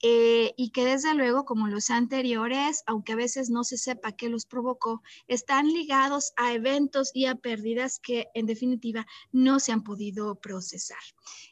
[0.07, 4.29] eh, y que desde luego, como los anteriores, aunque a veces no se sepa qué
[4.29, 9.83] los provocó, están ligados a eventos y a pérdidas que en definitiva no se han
[9.83, 10.99] podido procesar.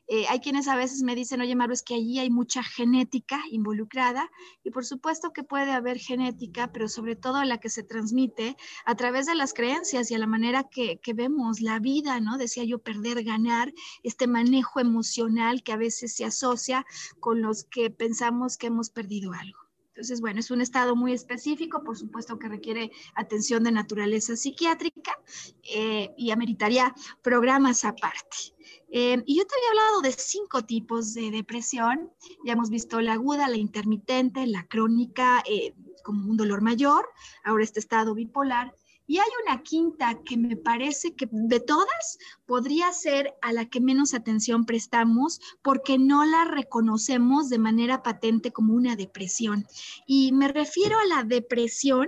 [0.08, 3.42] Eh, hay quienes a veces me dicen, oye, Maru, es que allí hay mucha genética
[3.50, 4.30] involucrada
[4.64, 8.94] y por supuesto que puede haber genética, pero sobre todo la que se transmite a
[8.94, 12.38] través de las creencias y a la manera que, que vemos la vida, ¿no?
[12.38, 13.74] Decía yo, perder, ganar,
[14.04, 16.86] este manejo emocional que a veces se asocia
[17.20, 19.60] con los que pensamos que hemos perdido algo.
[19.94, 25.20] Entonces, bueno, es un estado muy específico, por supuesto que requiere atención de naturaleza psiquiátrica
[25.72, 28.56] eh, y ameritaría programas aparte.
[28.92, 32.12] Eh, y yo te había hablado de cinco tipos de depresión.
[32.44, 37.08] Ya hemos visto la aguda, la intermitente, la crónica, eh, como un dolor mayor,
[37.44, 38.74] ahora este estado bipolar
[39.06, 43.82] y hay una quinta que me parece que de todas podría ser a la que
[43.82, 49.66] menos atención prestamos porque no la reconocemos de manera patente como una depresión.
[50.08, 52.08] Y me refiero a la depresión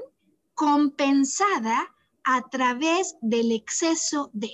[0.54, 1.94] compensada
[2.24, 4.52] a través del exceso de,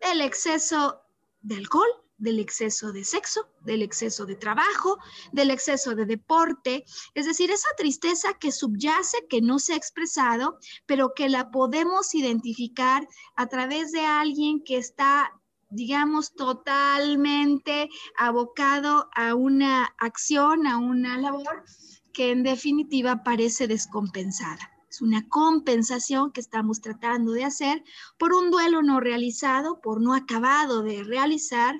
[0.00, 1.00] del exceso
[1.40, 4.98] de alcohol, del exceso de sexo, del exceso de trabajo,
[5.32, 10.58] del exceso de deporte, es decir, esa tristeza que subyace, que no se ha expresado,
[10.86, 13.06] pero que la podemos identificar
[13.36, 15.30] a través de alguien que está
[15.70, 21.64] digamos, totalmente abocado a una acción, a una labor
[22.12, 24.73] que en definitiva parece descompensada.
[24.94, 27.82] Es una compensación que estamos tratando de hacer
[28.16, 31.74] por un duelo no realizado, por no acabado de realizar,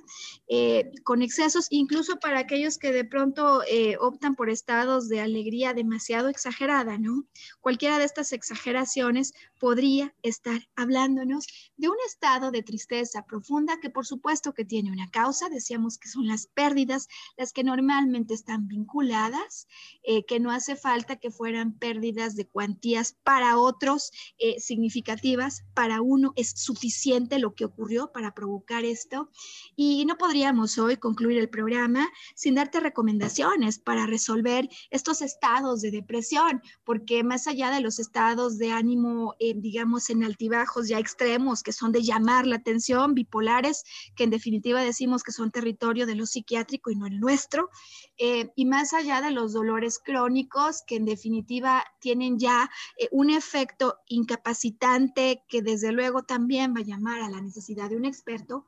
[0.49, 5.75] eh, con excesos, incluso para aquellos que de pronto eh, optan por estados de alegría
[5.75, 7.25] demasiado exagerada, ¿no?
[7.61, 9.33] Cualquiera de estas exageraciones
[9.65, 11.47] podría estar hablándonos
[11.79, 16.11] de un estado de tristeza profunda que por supuesto que tiene una causa, decíamos que
[16.11, 17.09] son las pérdidas
[17.39, 19.67] las que normalmente están vinculadas,
[20.03, 26.03] eh, que no hace falta que fueran pérdidas de cuantías para otros eh, significativas, para
[26.03, 29.31] uno es suficiente lo que ocurrió para provocar esto.
[29.77, 35.91] Y no podríamos hoy concluir el programa sin darte recomendaciones para resolver estos estados de
[35.91, 41.62] depresión, porque más allá de los estados de ánimo, eh, digamos, en altibajos ya extremos,
[41.62, 43.84] que son de llamar la atención, bipolares,
[44.16, 47.70] que en definitiva decimos que son territorio de lo psiquiátrico y no el nuestro,
[48.18, 53.30] eh, y más allá de los dolores crónicos, que en definitiva tienen ya eh, un
[53.30, 58.66] efecto incapacitante que desde luego también va a llamar a la necesidad de un experto,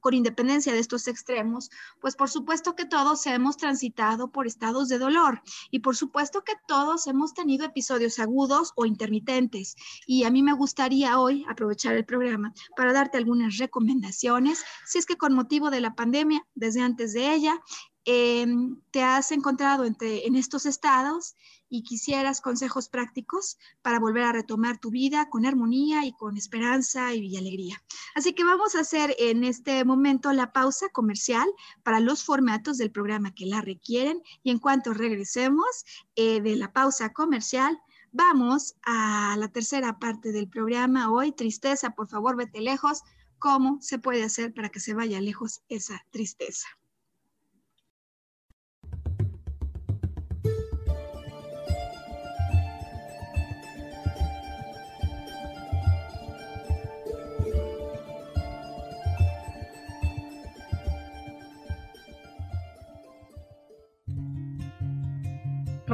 [0.00, 1.70] con independencia de estos extremos,
[2.00, 6.54] pues por supuesto que todos hemos transitado por estados de dolor y por supuesto que
[6.66, 9.76] todos hemos tenido episodios agudos o intermitentes.
[10.06, 15.06] Y a mí me gustaría hoy aprovechar el programa para darte algunas recomendaciones, si es
[15.06, 17.60] que con motivo de la pandemia, desde antes de ella,
[18.04, 21.36] em, te has encontrado entre, en estos estados
[21.72, 27.14] y quisieras consejos prácticos para volver a retomar tu vida con armonía y con esperanza
[27.14, 27.82] y alegría.
[28.14, 31.48] Así que vamos a hacer en este momento la pausa comercial
[31.82, 36.74] para los formatos del programa que la requieren y en cuanto regresemos eh, de la
[36.74, 41.32] pausa comercial, vamos a la tercera parte del programa hoy.
[41.32, 43.00] Tristeza, por favor, vete lejos
[43.38, 46.68] cómo se puede hacer para que se vaya lejos esa tristeza.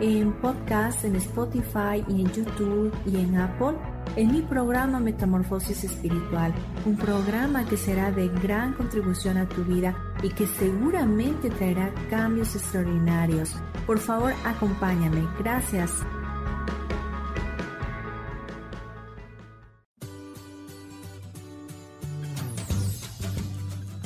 [0.00, 3.76] en podcast, en Spotify y en YouTube y en Apple
[4.16, 6.52] en mi programa Metamorfosis Espiritual,
[6.84, 12.54] un programa que será de gran contribución a tu vida y que seguramente traerá cambios
[12.54, 13.54] extraordinarios.
[13.86, 15.26] Por favor, acompáñame.
[15.38, 15.90] Gracias.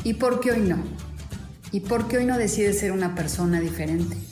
[0.05, 0.79] ¿Y por qué hoy no?
[1.71, 4.32] ¿Y por qué hoy no decides ser una persona diferente?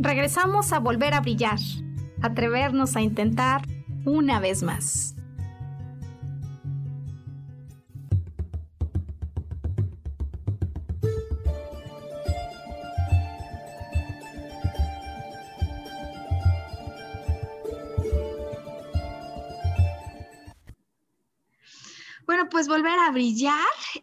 [0.00, 1.58] Regresamos a volver a brillar,
[2.22, 3.62] atrevernos a intentar
[4.04, 5.17] una vez más.
[22.58, 23.54] Pues volver a brillar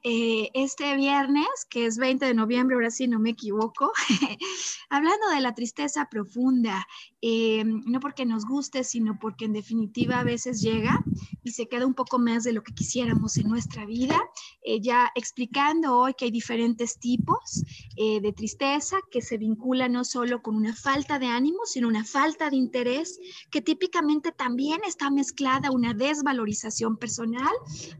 [0.01, 3.91] eh, este viernes, que es 20 de noviembre, ahora sí no me equivoco,
[4.89, 6.87] hablando de la tristeza profunda,
[7.27, 11.03] eh, no porque nos guste, sino porque en definitiva a veces llega
[11.43, 14.21] y se queda un poco más de lo que quisiéramos en nuestra vida,
[14.63, 17.63] eh, ya explicando hoy que hay diferentes tipos
[17.95, 22.49] de tristeza que se vinculan no solo con una falta de ánimo, sino una falta
[22.49, 23.19] de interés,
[23.49, 27.53] que típicamente también está mezclada una desvalorización personal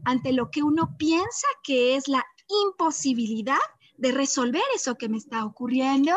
[0.04, 3.58] ante lo que uno piensa que es la imposibilidad
[3.98, 6.12] de resolver eso que me está ocurriendo.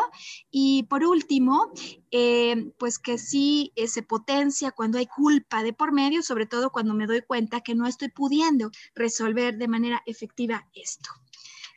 [0.50, 1.72] Y por último,
[2.10, 6.70] eh, pues que sí eh, se potencia cuando hay culpa de por medio, sobre todo
[6.70, 11.10] cuando me doy cuenta que no estoy pudiendo resolver de manera efectiva esto.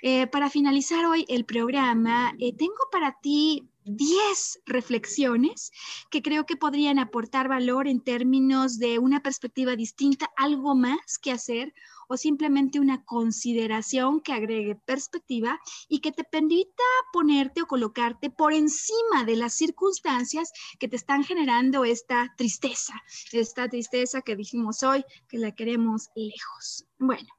[0.02, 5.72] Eh, para finalizar hoy el programa, tengo para ti 10 reflexiones
[6.10, 11.32] que creo que podrían aportar valor en términos de una perspectiva distinta, algo más que
[11.32, 11.74] hacer
[12.08, 18.54] o simplemente una consideración que agregue perspectiva y que te permita ponerte o colocarte por
[18.54, 22.94] encima de las circunstancias que te están generando esta tristeza,
[23.32, 26.86] esta tristeza que dijimos hoy que la queremos lejos.
[27.00, 27.30] Bueno,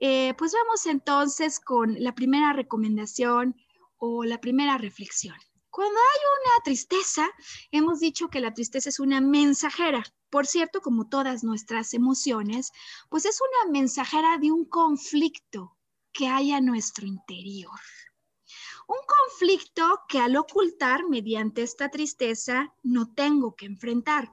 [0.00, 3.56] eh, pues vamos entonces con la primera recomendación
[3.98, 5.36] o la primera reflexión.
[5.70, 7.30] Cuando hay una tristeza,
[7.70, 10.02] hemos dicho que la tristeza es una mensajera.
[10.30, 12.70] Por cierto, como todas nuestras emociones,
[13.08, 15.76] pues es una mensajera de un conflicto
[16.12, 17.78] que hay a nuestro interior.
[18.88, 24.32] Un conflicto que al ocultar mediante esta tristeza no tengo que enfrentar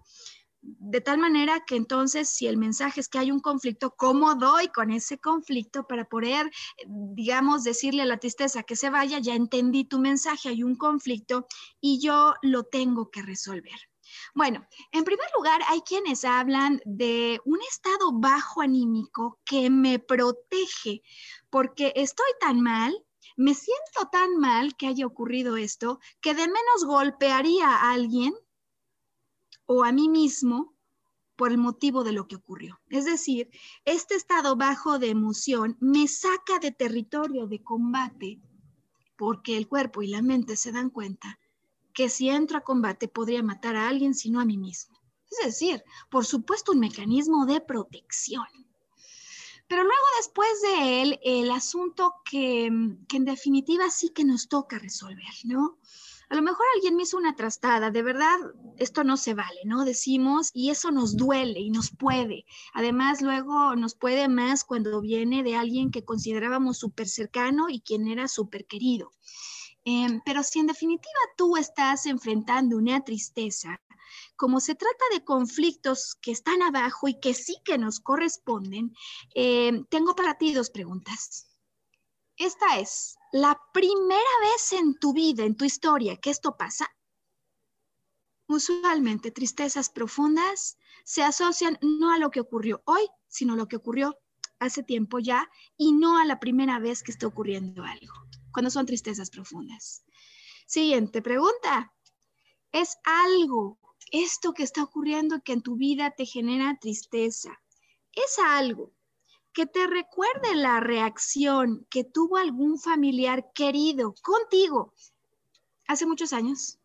[0.62, 4.68] de tal manera que entonces si el mensaje es que hay un conflicto, ¿cómo doy
[4.68, 6.52] con ese conflicto para poder,
[6.88, 9.20] digamos, decirle a la tristeza que se vaya?
[9.20, 11.48] Ya entendí tu mensaje, hay un conflicto
[11.80, 13.87] y yo lo tengo que resolver.
[14.38, 21.02] Bueno, en primer lugar, hay quienes hablan de un estado bajo anímico que me protege,
[21.50, 22.96] porque estoy tan mal,
[23.36, 28.32] me siento tan mal que haya ocurrido esto, que de menos golpearía a alguien
[29.66, 30.76] o a mí mismo
[31.36, 32.80] por el motivo de lo que ocurrió.
[32.90, 33.50] Es decir,
[33.86, 38.40] este estado bajo de emoción me saca de territorio de combate
[39.16, 41.40] porque el cuerpo y la mente se dan cuenta
[41.98, 44.96] que si entro a combate podría matar a alguien, sino a mí mismo.
[45.32, 48.46] Es decir, por supuesto, un mecanismo de protección.
[49.68, 52.70] Pero luego después de él, el asunto que,
[53.10, 55.80] que en definitiva sí que nos toca resolver, ¿no?
[56.30, 58.38] A lo mejor alguien me hizo una trastada, de verdad,
[58.78, 59.84] esto no se vale, ¿no?
[59.84, 62.46] Decimos, y eso nos duele y nos puede.
[62.76, 68.08] Además, luego nos puede más cuando viene de alguien que considerábamos súper cercano y quien
[68.08, 69.14] era súper querido.
[69.90, 73.82] Em, pero si en definitiva tú estás enfrentando una tristeza,
[74.36, 78.94] como se trata de conflictos que están abajo y que sí que nos corresponden,
[79.34, 81.48] em, tengo para ti dos preguntas.
[82.36, 86.86] Esta es, ¿la primera vez en tu vida, en tu historia, que esto pasa?
[88.50, 93.78] Usualmente tristezas profundas se asocian no a lo que ocurrió hoy, sino a lo que
[93.78, 94.18] ocurrió
[94.60, 98.14] hace tiempo ya y no a la primera vez que está ocurriendo algo,
[98.58, 100.04] cuando son tristezas profundas.
[100.66, 101.94] Siguiente pregunta.
[102.72, 103.78] ¿Es algo
[104.12, 107.62] esto que está ocurriendo que en tu vida te genera tristeza?
[108.14, 108.94] ¿Es algo
[109.54, 114.92] que te recuerde la reacción que tuvo algún familiar querido contigo
[115.86, 116.80] hace muchos años.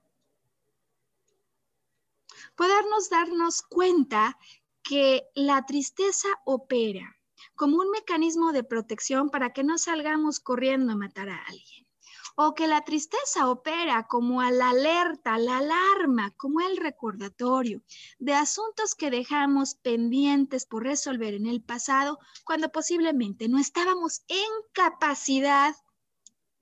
[2.54, 4.38] Podernos darnos cuenta
[4.82, 7.16] que la tristeza opera
[7.54, 11.86] como un mecanismo de protección para que no salgamos corriendo a matar a alguien.
[12.34, 17.82] O que la tristeza opera como a la alerta, la alarma, como el recordatorio
[18.18, 24.48] de asuntos que dejamos pendientes por resolver en el pasado cuando posiblemente no estábamos en
[24.72, 25.74] capacidad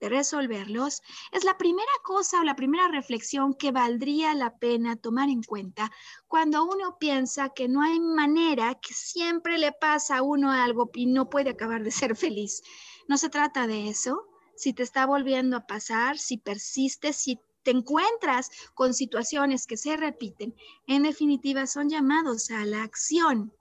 [0.00, 5.28] de resolverlos, es la primera cosa o la primera reflexión que valdría la pena tomar
[5.28, 5.92] en cuenta
[6.26, 11.06] cuando uno piensa que no hay manera, que siempre le pasa a uno algo y
[11.06, 12.62] no puede acabar de ser feliz.
[13.08, 14.26] No se trata de eso,
[14.56, 19.96] si te está volviendo a pasar, si persistes, si te encuentras con situaciones que se
[19.96, 20.54] repiten,
[20.86, 23.52] en definitiva son llamados a la acción,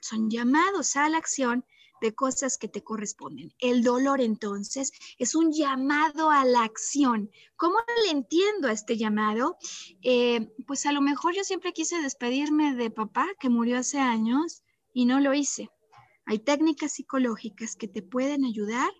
[0.00, 1.64] son llamados a la acción
[2.00, 3.52] de cosas que te corresponden.
[3.58, 7.30] El dolor entonces es un llamado a la acción.
[7.56, 9.56] ¿Cómo le entiendo a este llamado?
[10.02, 14.62] Eh, pues a lo mejor yo siempre quise despedirme de papá que murió hace años
[14.92, 15.70] y no lo hice.
[16.24, 18.90] Hay técnicas psicológicas que te pueden ayudar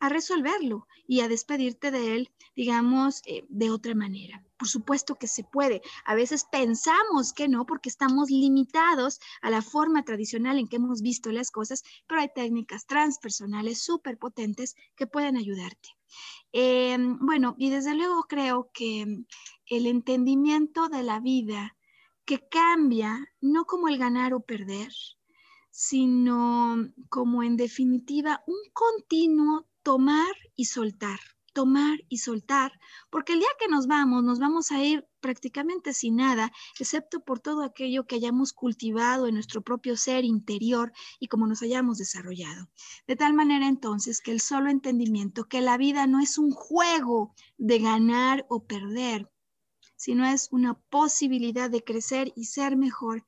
[0.00, 4.44] a resolverlo y a despedirte de él, digamos, eh, de otra manera.
[4.58, 5.82] Por supuesto que se puede.
[6.04, 11.00] A veces pensamos que no porque estamos limitados a la forma tradicional en que hemos
[11.00, 15.90] visto las cosas, pero hay técnicas transpersonales súper potentes que pueden ayudarte.
[16.52, 19.24] Em, bueno, y desde luego creo que
[19.66, 21.76] el entendimiento de la vida
[22.24, 24.92] que cambia no como el ganar o perder,
[25.70, 26.76] sino
[27.08, 31.20] como en definitiva un continuo tomar y soltar,
[31.58, 32.70] tomar y soltar,
[33.10, 37.40] porque el día que nos vamos, nos vamos a ir prácticamente sin nada, excepto por
[37.40, 42.68] todo aquello que hayamos cultivado en nuestro propio ser interior y como nos hayamos desarrollado.
[43.08, 47.34] De tal manera entonces que el solo entendimiento que la vida no es un juego
[47.56, 49.28] de ganar o perder,
[49.96, 53.26] sino es una posibilidad de crecer y ser mejor,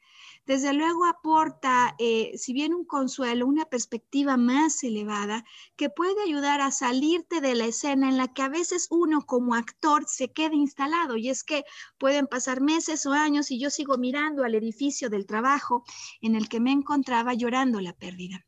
[0.50, 5.44] desde luego aporta, eh, si bien un consuelo, una perspectiva más elevada
[5.76, 9.54] que puede ayudar a salirte de la escena en la que a veces uno como
[9.54, 11.62] actor se queda instalado y es que
[11.98, 15.84] pueden pasar meses o años y yo sigo mirando al edificio del trabajo
[16.20, 18.44] en el que me encontraba llorando la pérdida.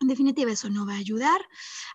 [0.00, 1.40] En definitiva, eso no va a ayudar.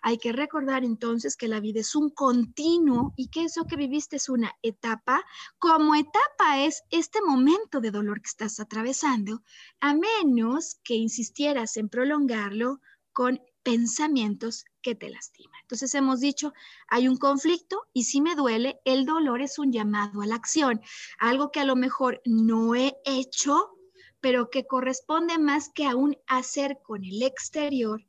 [0.01, 4.15] Hay que recordar entonces que la vida es un continuo y que eso que viviste
[4.15, 5.23] es una etapa.
[5.59, 9.43] Como etapa es este momento de dolor que estás atravesando,
[9.81, 12.81] a menos que insistieras en prolongarlo
[13.13, 15.59] con pensamientos que te lastiman.
[15.61, 16.53] Entonces hemos dicho,
[16.87, 20.81] hay un conflicto y si me duele, el dolor es un llamado a la acción,
[21.19, 23.77] algo que a lo mejor no he hecho
[24.21, 28.01] pero que corresponde más que a un hacer con el exterior,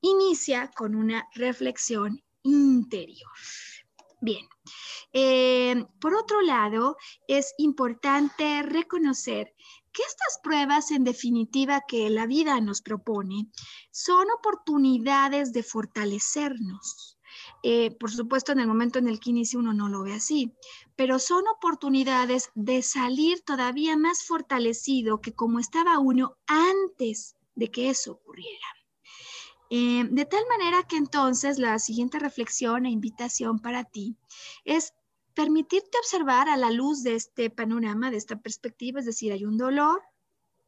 [0.00, 3.30] inicia con una reflexión interior.
[4.20, 4.46] Bien,
[5.12, 9.52] eh, por otro lado, es importante reconocer
[9.92, 13.50] que estas pruebas, en definitiva, que la vida nos propone,
[13.90, 17.18] son oportunidades de fortalecernos,
[17.62, 20.52] eh, por supuesto, en el momento en el que inicia uno no lo ve así,
[20.96, 27.90] pero son oportunidades de salir todavía más fortalecido que como estaba uno antes de que
[27.90, 28.66] eso ocurriera.
[29.70, 34.18] Eh, de tal manera que entonces la siguiente reflexión e invitación para ti
[34.64, 34.92] es
[35.32, 39.56] permitirte observar a la luz de este panorama, de esta perspectiva, es decir, hay un
[39.56, 40.02] dolor,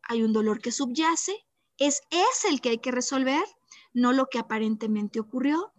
[0.04, 1.36] hay un dolor que subyace,
[1.76, 3.44] es, es el que hay que resolver,
[3.92, 5.73] no lo que aparentemente ocurrió.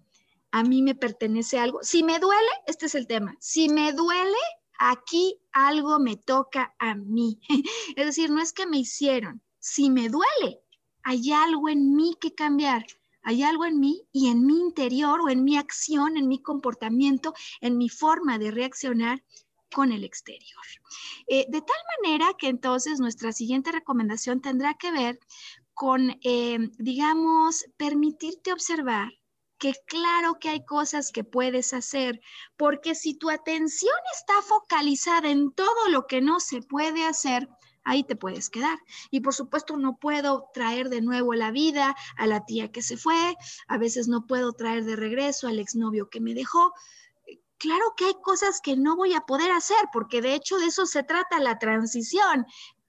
[0.56, 1.80] A mí me pertenece algo.
[1.84, 3.36] Si me duele, este es el tema.
[3.42, 4.38] Si me duele,
[4.80, 7.42] aquí algo me toca a mí.
[7.98, 9.42] Es decir, no es que me hicieron.
[9.60, 10.62] Si me duele,
[11.04, 12.86] hay algo en mí que cambiar.
[13.22, 17.34] Hay algo en mí y en mi interior o en mi acción, en mi comportamiento,
[17.60, 19.26] en mi forma de reaccionar
[19.74, 20.64] con el exterior.
[21.28, 25.20] Eh, de tal manera que entonces nuestra siguiente recomendación tendrá que ver
[25.74, 29.12] con, eh, digamos, permitirte observar
[29.58, 32.22] que claro que hay cosas que puedes hacer,
[32.58, 37.50] porque si tu atención está focalizada en todo lo que no se puede hacer,
[37.84, 38.78] ahí te puedes quedar.
[39.12, 42.98] Y por supuesto no puedo traer de nuevo la vida a la tía que se
[42.98, 43.36] fue,
[43.68, 46.74] a veces no puedo traer de regreso al exnovio que me dejó.
[47.58, 50.86] Claro que hay cosas que no voy a poder hacer, porque de hecho de eso
[50.86, 52.46] se trata la transición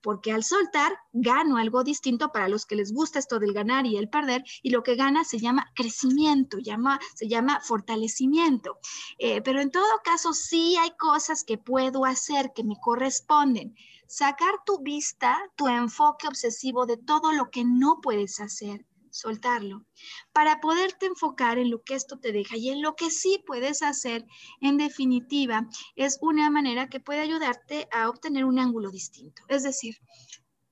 [0.06, 3.96] porque al soltar gano algo distinto para los que les gusta esto del ganar y
[3.96, 8.78] el perder, y lo que gana se llama crecimiento, llama, se llama fortalecimiento.
[9.18, 13.74] Eh, pero en todo caso, sí hay cosas que puedo hacer que me corresponden
[14.06, 18.86] sacar tu vista, tu enfoque obsesivo de todo lo que no puedes hacer,
[19.16, 19.84] soltarlo,
[20.32, 23.82] para poderte enfocar en lo que esto te deja y en lo que sí puedes
[23.82, 24.24] hacer,
[24.60, 29.42] en definitiva, es una manera que puede ayudarte a obtener un ángulo distinto.
[29.48, 29.98] Es decir,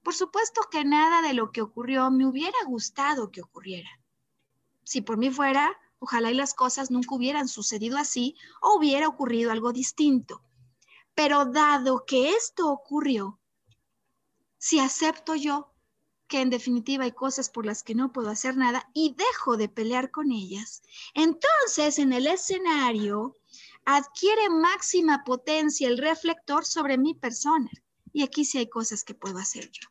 [0.03, 3.89] por supuesto que nada de lo que ocurrió me hubiera gustado que ocurriera.
[4.83, 9.51] Si por mí fuera, ojalá y las cosas nunca hubieran sucedido así o hubiera ocurrido
[9.51, 10.43] algo distinto.
[11.15, 13.41] Pero dado que esto ocurrió,
[14.59, 15.74] si acepto yo
[16.29, 19.69] que en definitiva hay cosas por las que no puedo hacer nada y dejo de
[19.69, 20.83] pelear con ellas,
[21.15, 23.35] entonces en el escenario
[23.85, 27.71] adquiere máxima potencia el reflector sobre mi persona.
[28.13, 29.89] Y aquí sí hay cosas que puedo hacer yo.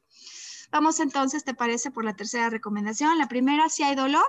[0.72, 3.18] Vamos entonces, ¿te parece por la tercera recomendación?
[3.18, 4.26] La primera, si hay dolor,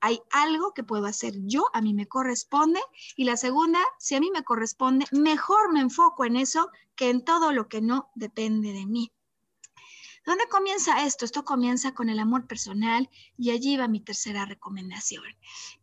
[0.00, 2.80] hay algo que puedo hacer yo, a mí me corresponde.
[3.16, 7.24] Y la segunda, si a mí me corresponde, mejor me enfoco en eso que en
[7.24, 9.12] todo lo que no depende de mí.
[10.28, 11.24] ¿Dónde comienza esto?
[11.24, 13.08] Esto comienza con el amor personal
[13.38, 15.24] y allí va mi tercera recomendación.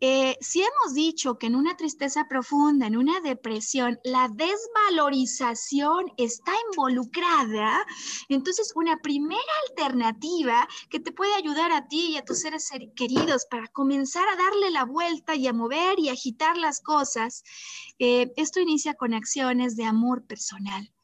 [0.02, 6.52] Eh, si hemos dicho que en una tristeza profunda, en una depresión, la desvalorización está
[6.70, 7.88] involucrada,
[8.30, 13.48] entonces una primera alternativa que te puede ayudar a ti y a tus seres queridos
[13.50, 17.43] para comenzar a darle la vuelta y a mover y agitar las cosas,
[17.98, 20.95] eh, esto inicia con acciones de amor personal.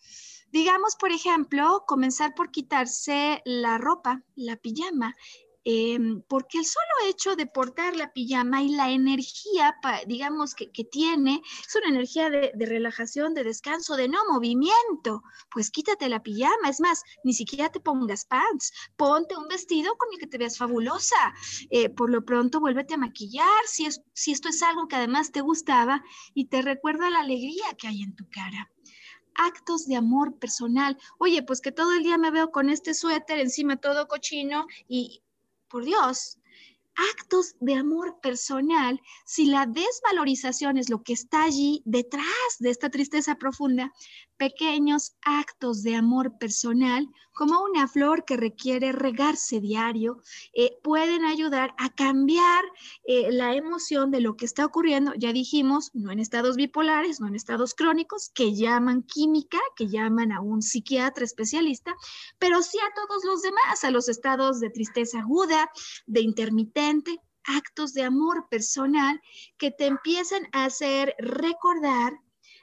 [0.51, 5.15] Digamos, por ejemplo, comenzar por quitarse la ropa, la pijama,
[5.63, 9.75] em, porque el solo hecho de portar la pijama y la energía,
[10.07, 15.23] digamos, que, tiene, es una energía de, relajación, de descanso, de no movimiento.
[15.51, 20.09] Pues quítate la pijama, es más, ni siquiera te pongas pants, ponte un vestido con
[20.11, 21.33] el que te veas fabulosa.
[21.69, 25.31] Eh, por lo pronto, vuélvete a maquillar, si, es, si esto es algo que además
[25.31, 28.69] te gustaba y te recuerda la alegría que hay en tu cara
[29.35, 30.97] actos de amor personal.
[31.17, 35.23] Oye, pues que todo el día me veo con este suéter encima todo cochino y,
[35.67, 36.37] por Dios,
[36.95, 42.25] actos de amor personal, si la desvalorización es lo que está allí detrás
[42.59, 43.91] de esta tristeza profunda,
[44.41, 50.17] pequeños actos de amor personal, como una flor que requiere regarse diario,
[50.55, 52.63] eh, pueden ayudar a cambiar
[53.03, 55.13] eh, la emoción de lo que está ocurriendo.
[55.13, 60.31] Ya dijimos, no en estados bipolares, no en estados crónicos, que llaman química, que llaman
[60.31, 61.93] a un psiquiatra especialista,
[62.39, 65.69] pero sí a todos los demás, a los estados de tristeza aguda,
[66.07, 69.21] de intermitente, actos de amor personal
[69.59, 72.13] que te empiezan a hacer recordar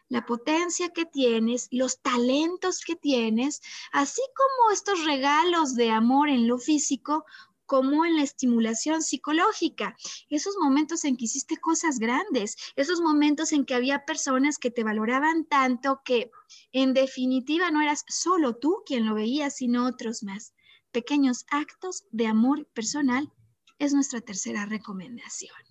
[0.08, 3.60] la potencia que tienes, los talentos que tienes,
[3.92, 7.24] así como estos regalos de amor en lo físico,
[7.68, 9.94] como en la estimulación psicológica,
[10.30, 14.84] esos momentos en que hiciste cosas grandes, esos momentos en que había personas que te
[14.84, 16.30] valoraban tanto que
[16.72, 20.54] en definitiva no eras solo tú quien lo veía, sino otros más.
[20.92, 23.30] Pequeños actos de amor personal
[23.78, 25.67] es nuestra tercera recomendación.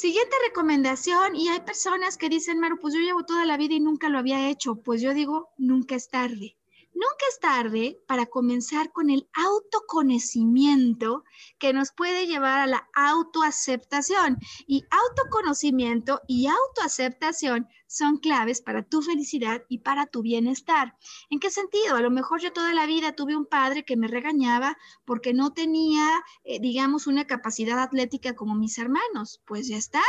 [0.00, 3.80] Siguiente recomendación, y hay personas que dicen, Maru, pues yo llevo toda la vida y
[3.80, 4.76] nunca lo había hecho.
[4.76, 6.56] Pues yo digo, nunca es tarde.
[6.94, 11.22] Nunca es tarde para comenzar con el autoconocimiento
[11.58, 14.38] que nos puede llevar a la autoaceptación.
[14.66, 20.94] Y autoconocimiento y autoaceptación son claves para tu felicidad y para tu bienestar.
[21.28, 21.96] ¿En qué sentido?
[21.96, 25.52] A lo mejor yo toda la vida tuve un padre que me regañaba porque no
[25.52, 26.06] tenía,
[26.44, 29.42] eh, digamos, una capacidad atlética como mis hermanos.
[29.44, 30.04] Pues ya está.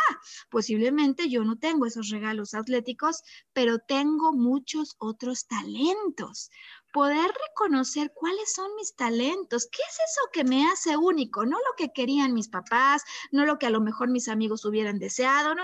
[0.52, 6.52] Posiblemente yo no tengo esos regalos atléticos, pero tengo muchos otros talentos
[6.94, 11.76] poder reconocer cuáles son mis talentos, qué es eso que me hace único, no lo
[11.78, 13.02] que querían mis papás,
[13.32, 15.64] no lo que a lo mejor mis amigos hubieran deseado, no.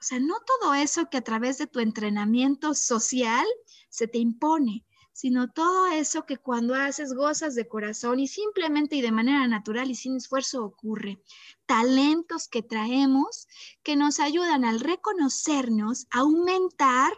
[0.00, 3.44] O sea, no todo eso que a través de tu entrenamiento social
[3.90, 9.02] se te impone, sino todo eso que cuando haces gozas de corazón y simplemente y
[9.02, 11.22] de manera natural y sin esfuerzo ocurre.
[11.66, 13.46] Talentos que traemos
[13.82, 17.12] que nos ayudan al reconocernos, a aumentar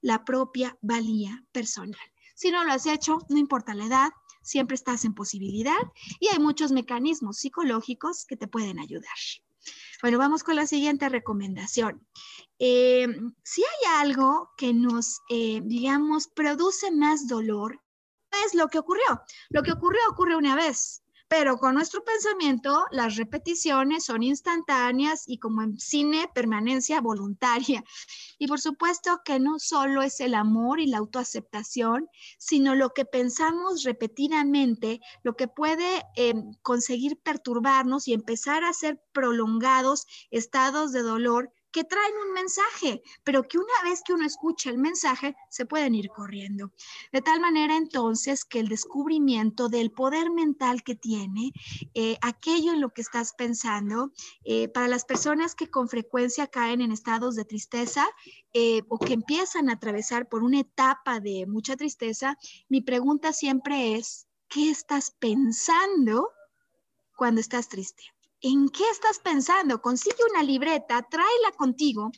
[0.00, 1.98] la propia valía personal.
[2.36, 4.10] Si no lo has hecho, no importa la edad,
[4.42, 5.74] siempre estás en posibilidad
[6.20, 9.16] y hay muchos mecanismos psicológicos que te pueden ayudar.
[10.00, 12.06] Bueno, vamos con la siguiente recomendación.
[12.58, 13.08] Eh,
[13.42, 17.80] si hay algo que nos, eh, digamos, produce más dolor,
[18.46, 19.22] es lo que ocurrió.
[19.48, 21.02] Lo que ocurrió ocurre una vez.
[21.28, 27.84] Pero con nuestro pensamiento, las repeticiones son instantáneas y como en cine, permanencia voluntaria.
[28.38, 32.08] Y por supuesto que no solo es el amor y la autoaceptación,
[32.38, 39.02] sino lo que pensamos repetidamente, lo que puede eh, conseguir perturbarnos y empezar a ser
[39.12, 44.70] prolongados estados de dolor que traen un mensaje, pero que una vez que uno escucha
[44.70, 46.72] el mensaje, se pueden ir corriendo.
[47.12, 51.52] De tal manera entonces que el descubrimiento del poder mental que tiene,
[51.94, 54.12] eh, aquello en lo que estás pensando,
[54.44, 58.08] eh, para las personas que con frecuencia caen en estados de tristeza
[58.54, 62.38] eh, o que empiezan a atravesar por una etapa de mucha tristeza,
[62.68, 66.30] mi pregunta siempre es, ¿qué estás pensando
[67.16, 68.04] cuando estás triste?
[68.40, 69.82] ¿En qué estás pensando?
[69.82, 72.12] Consigue una libreta, tráela contigo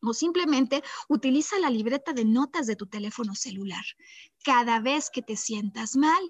[0.00, 3.84] o simplemente utiliza la libreta de notas de tu teléfono celular.
[4.44, 6.22] Cada vez que te sientas mal,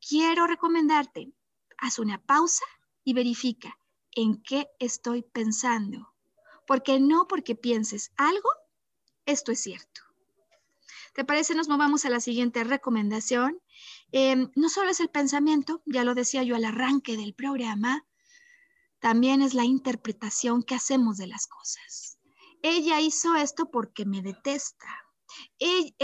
[0.00, 1.32] quiero recomendarte,
[1.76, 2.64] haz una pausa
[3.04, 3.78] y verifica
[4.12, 6.14] en qué estoy pensando.
[6.66, 8.48] Porque no porque pienses algo,
[9.26, 10.02] esto es cierto.
[11.14, 11.54] ¿Te parece?
[11.54, 13.60] Nos movamos a la siguiente recomendación.
[14.10, 18.06] Em, no solo es el pensamiento, ya lo decía yo al arranque del programa,
[19.00, 22.18] también es la interpretación que hacemos de las cosas.
[22.62, 24.88] Ella hizo esto porque me detesta.
[25.58, 25.94] Él,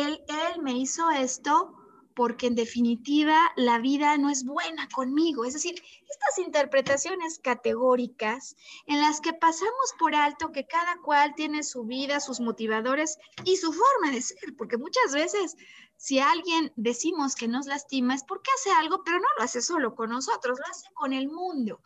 [0.63, 1.75] me hizo esto
[2.15, 5.45] porque en definitiva la vida no es buena conmigo.
[5.45, 8.55] Es decir, estas interpretaciones categóricas
[8.87, 13.57] en las que pasamos por alto que cada cual tiene su vida, sus motivadores y
[13.57, 15.57] su forma de ser, porque muchas veces
[15.97, 19.95] si alguien decimos que nos lastima es porque hace algo, pero no lo hace solo
[19.95, 21.81] con nosotros, lo hace con el mundo.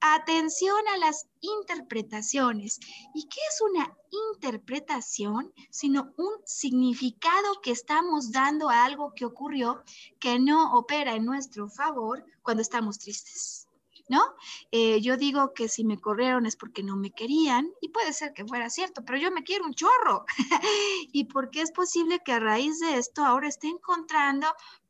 [0.00, 2.78] Atención a las interpretaciones.
[3.14, 3.96] ¿Y qué es una
[4.34, 5.52] interpretación?
[5.70, 9.82] Sino un significado que estamos dando a algo que ocurrió
[10.20, 13.65] que no opera en nuestro favor cuando estamos tristes.
[14.08, 14.22] ¿No?
[14.70, 18.32] Eh, yo digo que si me corrieron es porque no me querían y puede ser
[18.32, 20.24] que fuera cierto, pero yo me quiero un chorro.
[21.12, 24.46] y porque es posible que a raíz de esto ahora esté encontrando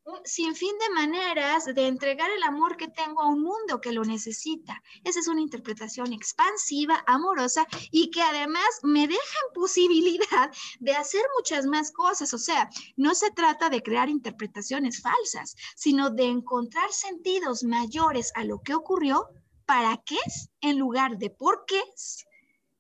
[0.07, 4.05] un sinfín de maneras de entregar el amor que tengo a un mundo que lo
[4.05, 4.81] necesita.
[5.03, 11.23] Esa es una interpretación expansiva, amorosa y que además me deja en posibilidad de hacer
[11.37, 12.33] muchas más cosas.
[12.35, 18.45] O sea, no se trata de crear interpretaciones falsas, sino de encontrar sentidos mayores a
[18.45, 19.29] lo que ocurrió
[19.67, 20.19] para qué
[20.61, 21.83] en lugar de por qué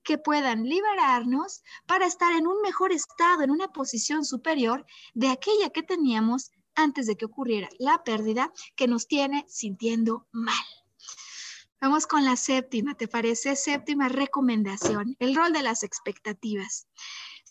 [0.04, 5.70] que puedan liberarnos para estar en un mejor estado, en una posición superior de aquella
[5.70, 10.54] que teníamos antes de que ocurriera la pérdida que nos tiene sintiendo mal.
[11.80, 13.54] Vamos con la séptima, ¿te parece?
[13.54, 16.86] Séptima recomendación, el rol de las expectativas.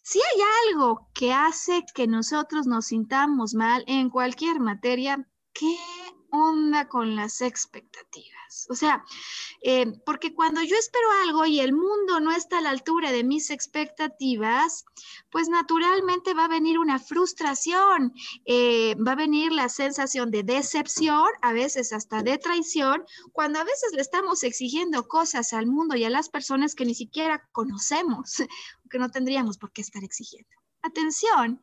[0.02, 5.78] Si hay algo que hace que nosotros nos sintamos mal en cualquier materia, ¿qué
[6.90, 8.68] con las expectativas.
[8.70, 9.04] O sea,
[9.62, 13.24] eh, porque cuando yo espero algo y el mundo no está a la altura de
[13.24, 14.86] mis expectativas,
[15.32, 18.14] pues naturalmente va a venir una frustración,
[18.46, 23.64] eh, va a venir la sensación de decepción, a veces hasta de traición, cuando a
[23.64, 28.36] veces le estamos exigiendo cosas al mundo y a las personas que ni siquiera conocemos,
[28.90, 30.50] que no tendríamos por qué estar exigiendo.
[30.82, 31.62] Atención,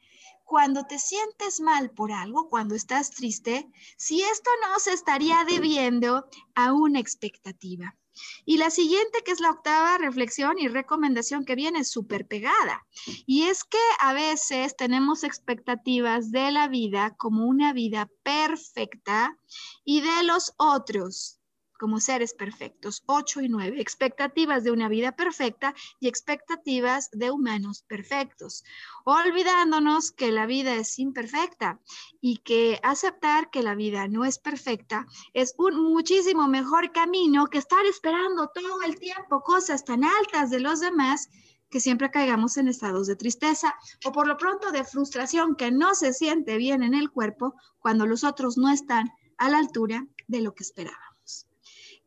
[0.53, 6.27] cuando te sientes mal por algo, cuando estás triste, si esto no se estaría debiendo
[6.55, 7.97] a una expectativa.
[8.45, 12.85] Y la siguiente, que es la octava reflexión y recomendación que viene súper pegada.
[13.25, 19.39] Y es que a veces tenemos expectativas de la vida como una vida perfecta
[19.87, 21.41] y de los otros
[21.83, 23.03] como seres perfectos.
[23.07, 28.63] 8 y 9, expectativas de una vida perfecta y expectativas de humanos perfectos.
[29.05, 31.81] Olvidándonos que la vida es imperfecta
[32.21, 37.59] y que aceptar que la vida no es perfecta es un muchísimo mejor camino que
[37.59, 41.31] estar esperando todo el tiempo cosas tan altas de los demás
[41.69, 43.75] que siempre caigamos en estados de tristeza
[44.05, 48.07] o por lo pronto de frustración que no se siente bien en el cuerpo cuando
[48.07, 51.12] los otros no están a la altura de lo que esperábamos.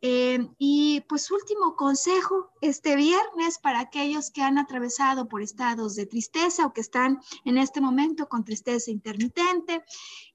[0.01, 6.05] Eh, y pues último consejo este viernes para aquellos que han atravesado por estados de
[6.05, 9.83] tristeza o que están en este momento con tristeza intermitente.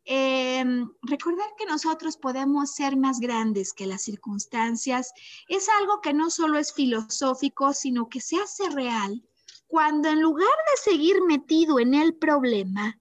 [0.04, 0.64] Eh,
[1.02, 5.12] recordar que nosotros podemos ser más grandes que las circunstancias
[5.48, 9.22] es algo que no solo es filosófico, sino que se hace real
[9.70, 12.98] cuando en lugar de seguir metido en el problema,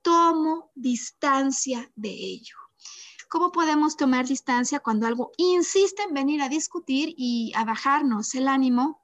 [0.00, 2.63] tomo distancia de ello.
[3.34, 8.46] ¿Cómo podemos tomar distancia cuando algo insiste en venir a discutir y a bajarnos el
[8.46, 9.02] ánimo?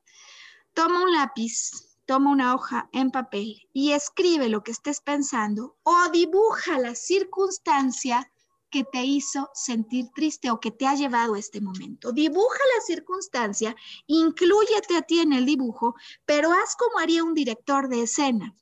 [0.72, 6.09] Toma un lápiz, toma una hoja en papel y escribe lo que estés pensando o
[6.12, 8.33] dibuja la circunstancia
[8.70, 12.12] que te hizo sentir triste o que te ha llevado a este momento.
[12.12, 13.74] Dibuja la circunstancia,
[14.07, 18.55] inclúyete a ti en el dibujo, pero haz como haría un director de escena.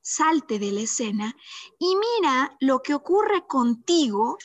[0.00, 1.36] Salte de la escena
[1.78, 4.38] y mira lo que ocurre contigo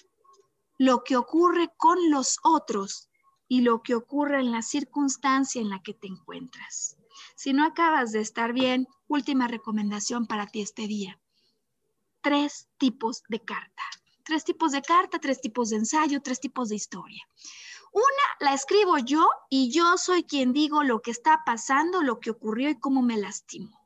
[0.82, 3.08] lo que ocurre con los otros
[3.48, 6.98] y lo que ocurre en la circunstancia en la que te encuentras.
[7.36, 11.20] Si no acabas de estar bien, última recomendación para ti este día.
[12.22, 13.84] Tres tipos de carta.
[14.24, 17.24] Tres tipos de carta, tres tipos de ensayo, tres tipos de historia.
[17.94, 22.32] Una la escribo yo y yo soy quien digo lo que está pasando, lo que
[22.32, 23.81] ocurrió y cómo me lastimo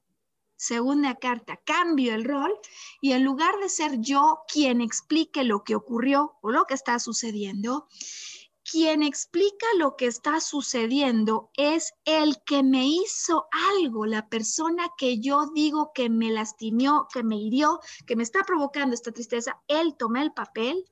[0.65, 2.51] segunda carta, cambio el rol
[2.99, 6.97] y en lugar de ser yo quien explique lo que ocurrió o lo que está
[6.99, 7.87] sucediendo,
[8.69, 13.47] quien explica lo que está sucediendo es el que me hizo
[13.77, 18.43] algo, la persona que yo digo que me lastimó, que me hirió, que me está
[18.43, 19.61] provocando esta tristeza.
[19.67, 20.83] Él toma el papel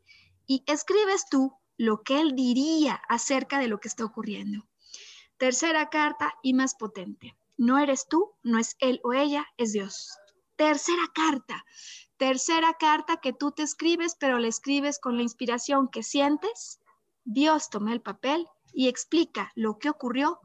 [0.45, 4.67] y escribes tú lo que él diría acerca de lo que está ocurriendo.
[5.37, 7.35] Tercera carta y más potente.
[7.57, 10.17] No eres tú, no es él o ella, es Dios.
[10.55, 11.63] Tercera carta.
[12.17, 16.79] Tercera carta que tú te escribes, pero le escribes con la inspiración que sientes.
[17.23, 20.39] Dios toma el papel y explica lo que ocurrió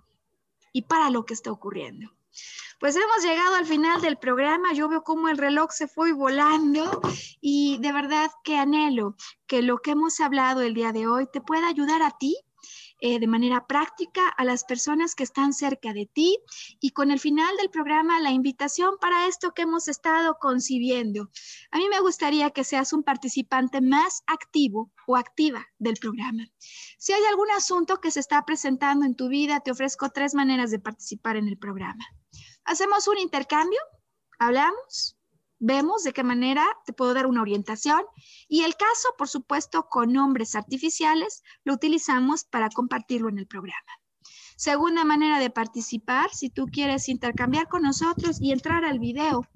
[0.73, 2.11] y para lo que está ocurriendo.
[2.79, 4.73] Pues hemos llegado al final del programa.
[4.73, 7.01] Yo veo cómo el reloj se fue volando
[7.41, 11.41] y de verdad que anhelo que lo que hemos hablado el día de hoy te
[11.41, 12.37] pueda ayudar a ti
[13.01, 16.39] eh, de manera práctica a las personas que están cerca de ti
[16.81, 21.31] y con el final del programa la invitación para esto que hemos estado concibiendo.
[21.71, 26.45] A mí me gustaría que seas un participante más activo o activa del programa.
[26.99, 30.71] Si hay algún asunto que se está presentando en tu vida, te ofrezco tres maneras
[30.71, 32.05] de participar en el programa.
[32.65, 33.81] Hacemos un intercambio,
[34.39, 35.18] hablamos,
[35.59, 38.03] vemos de qué manera te puedo dar una orientación
[38.49, 43.93] y el caso, por supuesto, con nombres artificiales, lo utilizamos para compartirlo en el programa.
[44.57, 49.47] Segunda manera de participar, si tú quieres intercambiar con nosotros y entrar al video,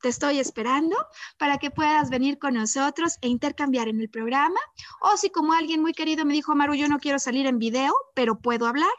[0.00, 0.96] te estoy esperando
[1.38, 4.60] para que puedas venir con nosotros e intercambiar en el programa.
[5.00, 7.92] O si como alguien muy querido me dijo, Maru, yo no quiero salir en video,
[8.14, 8.92] pero puedo hablar,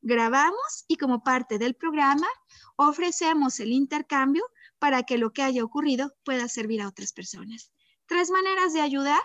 [0.00, 2.28] grabamos y como parte del programa
[2.76, 4.44] ofrecemos el intercambio
[4.78, 7.72] para que lo que haya ocurrido pueda servir a otras personas.
[8.06, 9.22] Tres maneras de ayudar.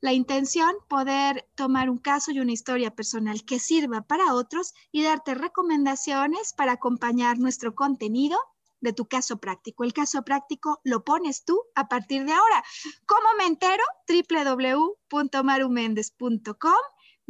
[0.00, 5.02] La intención, poder tomar un caso y una historia personal que sirva para otros y
[5.02, 8.38] darte recomendaciones para acompañar nuestro contenido
[8.80, 9.84] de tu caso práctico.
[9.84, 12.64] El caso práctico lo pones tú a partir de ahora.
[13.04, 13.84] ¿Cómo me entero?
[14.08, 16.72] www.marumendez.com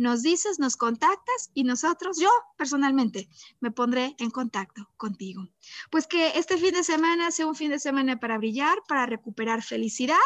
[0.01, 3.29] nos dices, nos contactas y nosotros, yo personalmente,
[3.61, 5.47] me pondré en contacto contigo.
[5.91, 9.63] Pues que este fin de semana sea un fin de semana para brillar, para recuperar
[9.63, 10.17] felicidad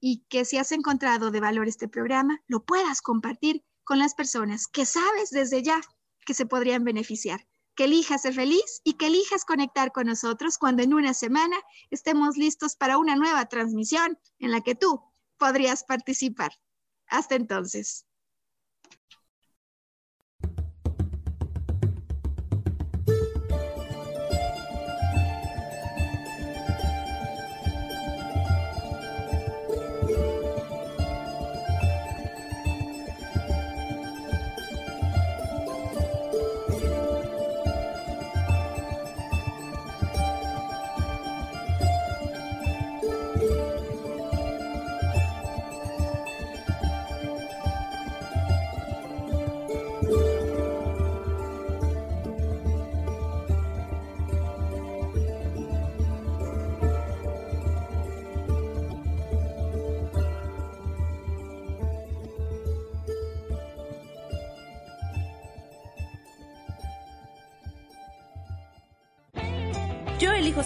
[0.00, 4.66] y que si has encontrado de valor este programa, lo puedas compartir con las personas
[4.66, 5.80] que sabes desde ya
[6.26, 7.46] que se podrían beneficiar.
[7.76, 11.56] Que elijas ser feliz y que elijas conectar con nosotros cuando en una semana
[11.90, 15.00] estemos listos para una nueva transmisión en la que tú
[15.38, 16.50] podrías participar.
[17.06, 18.06] Hasta entonces.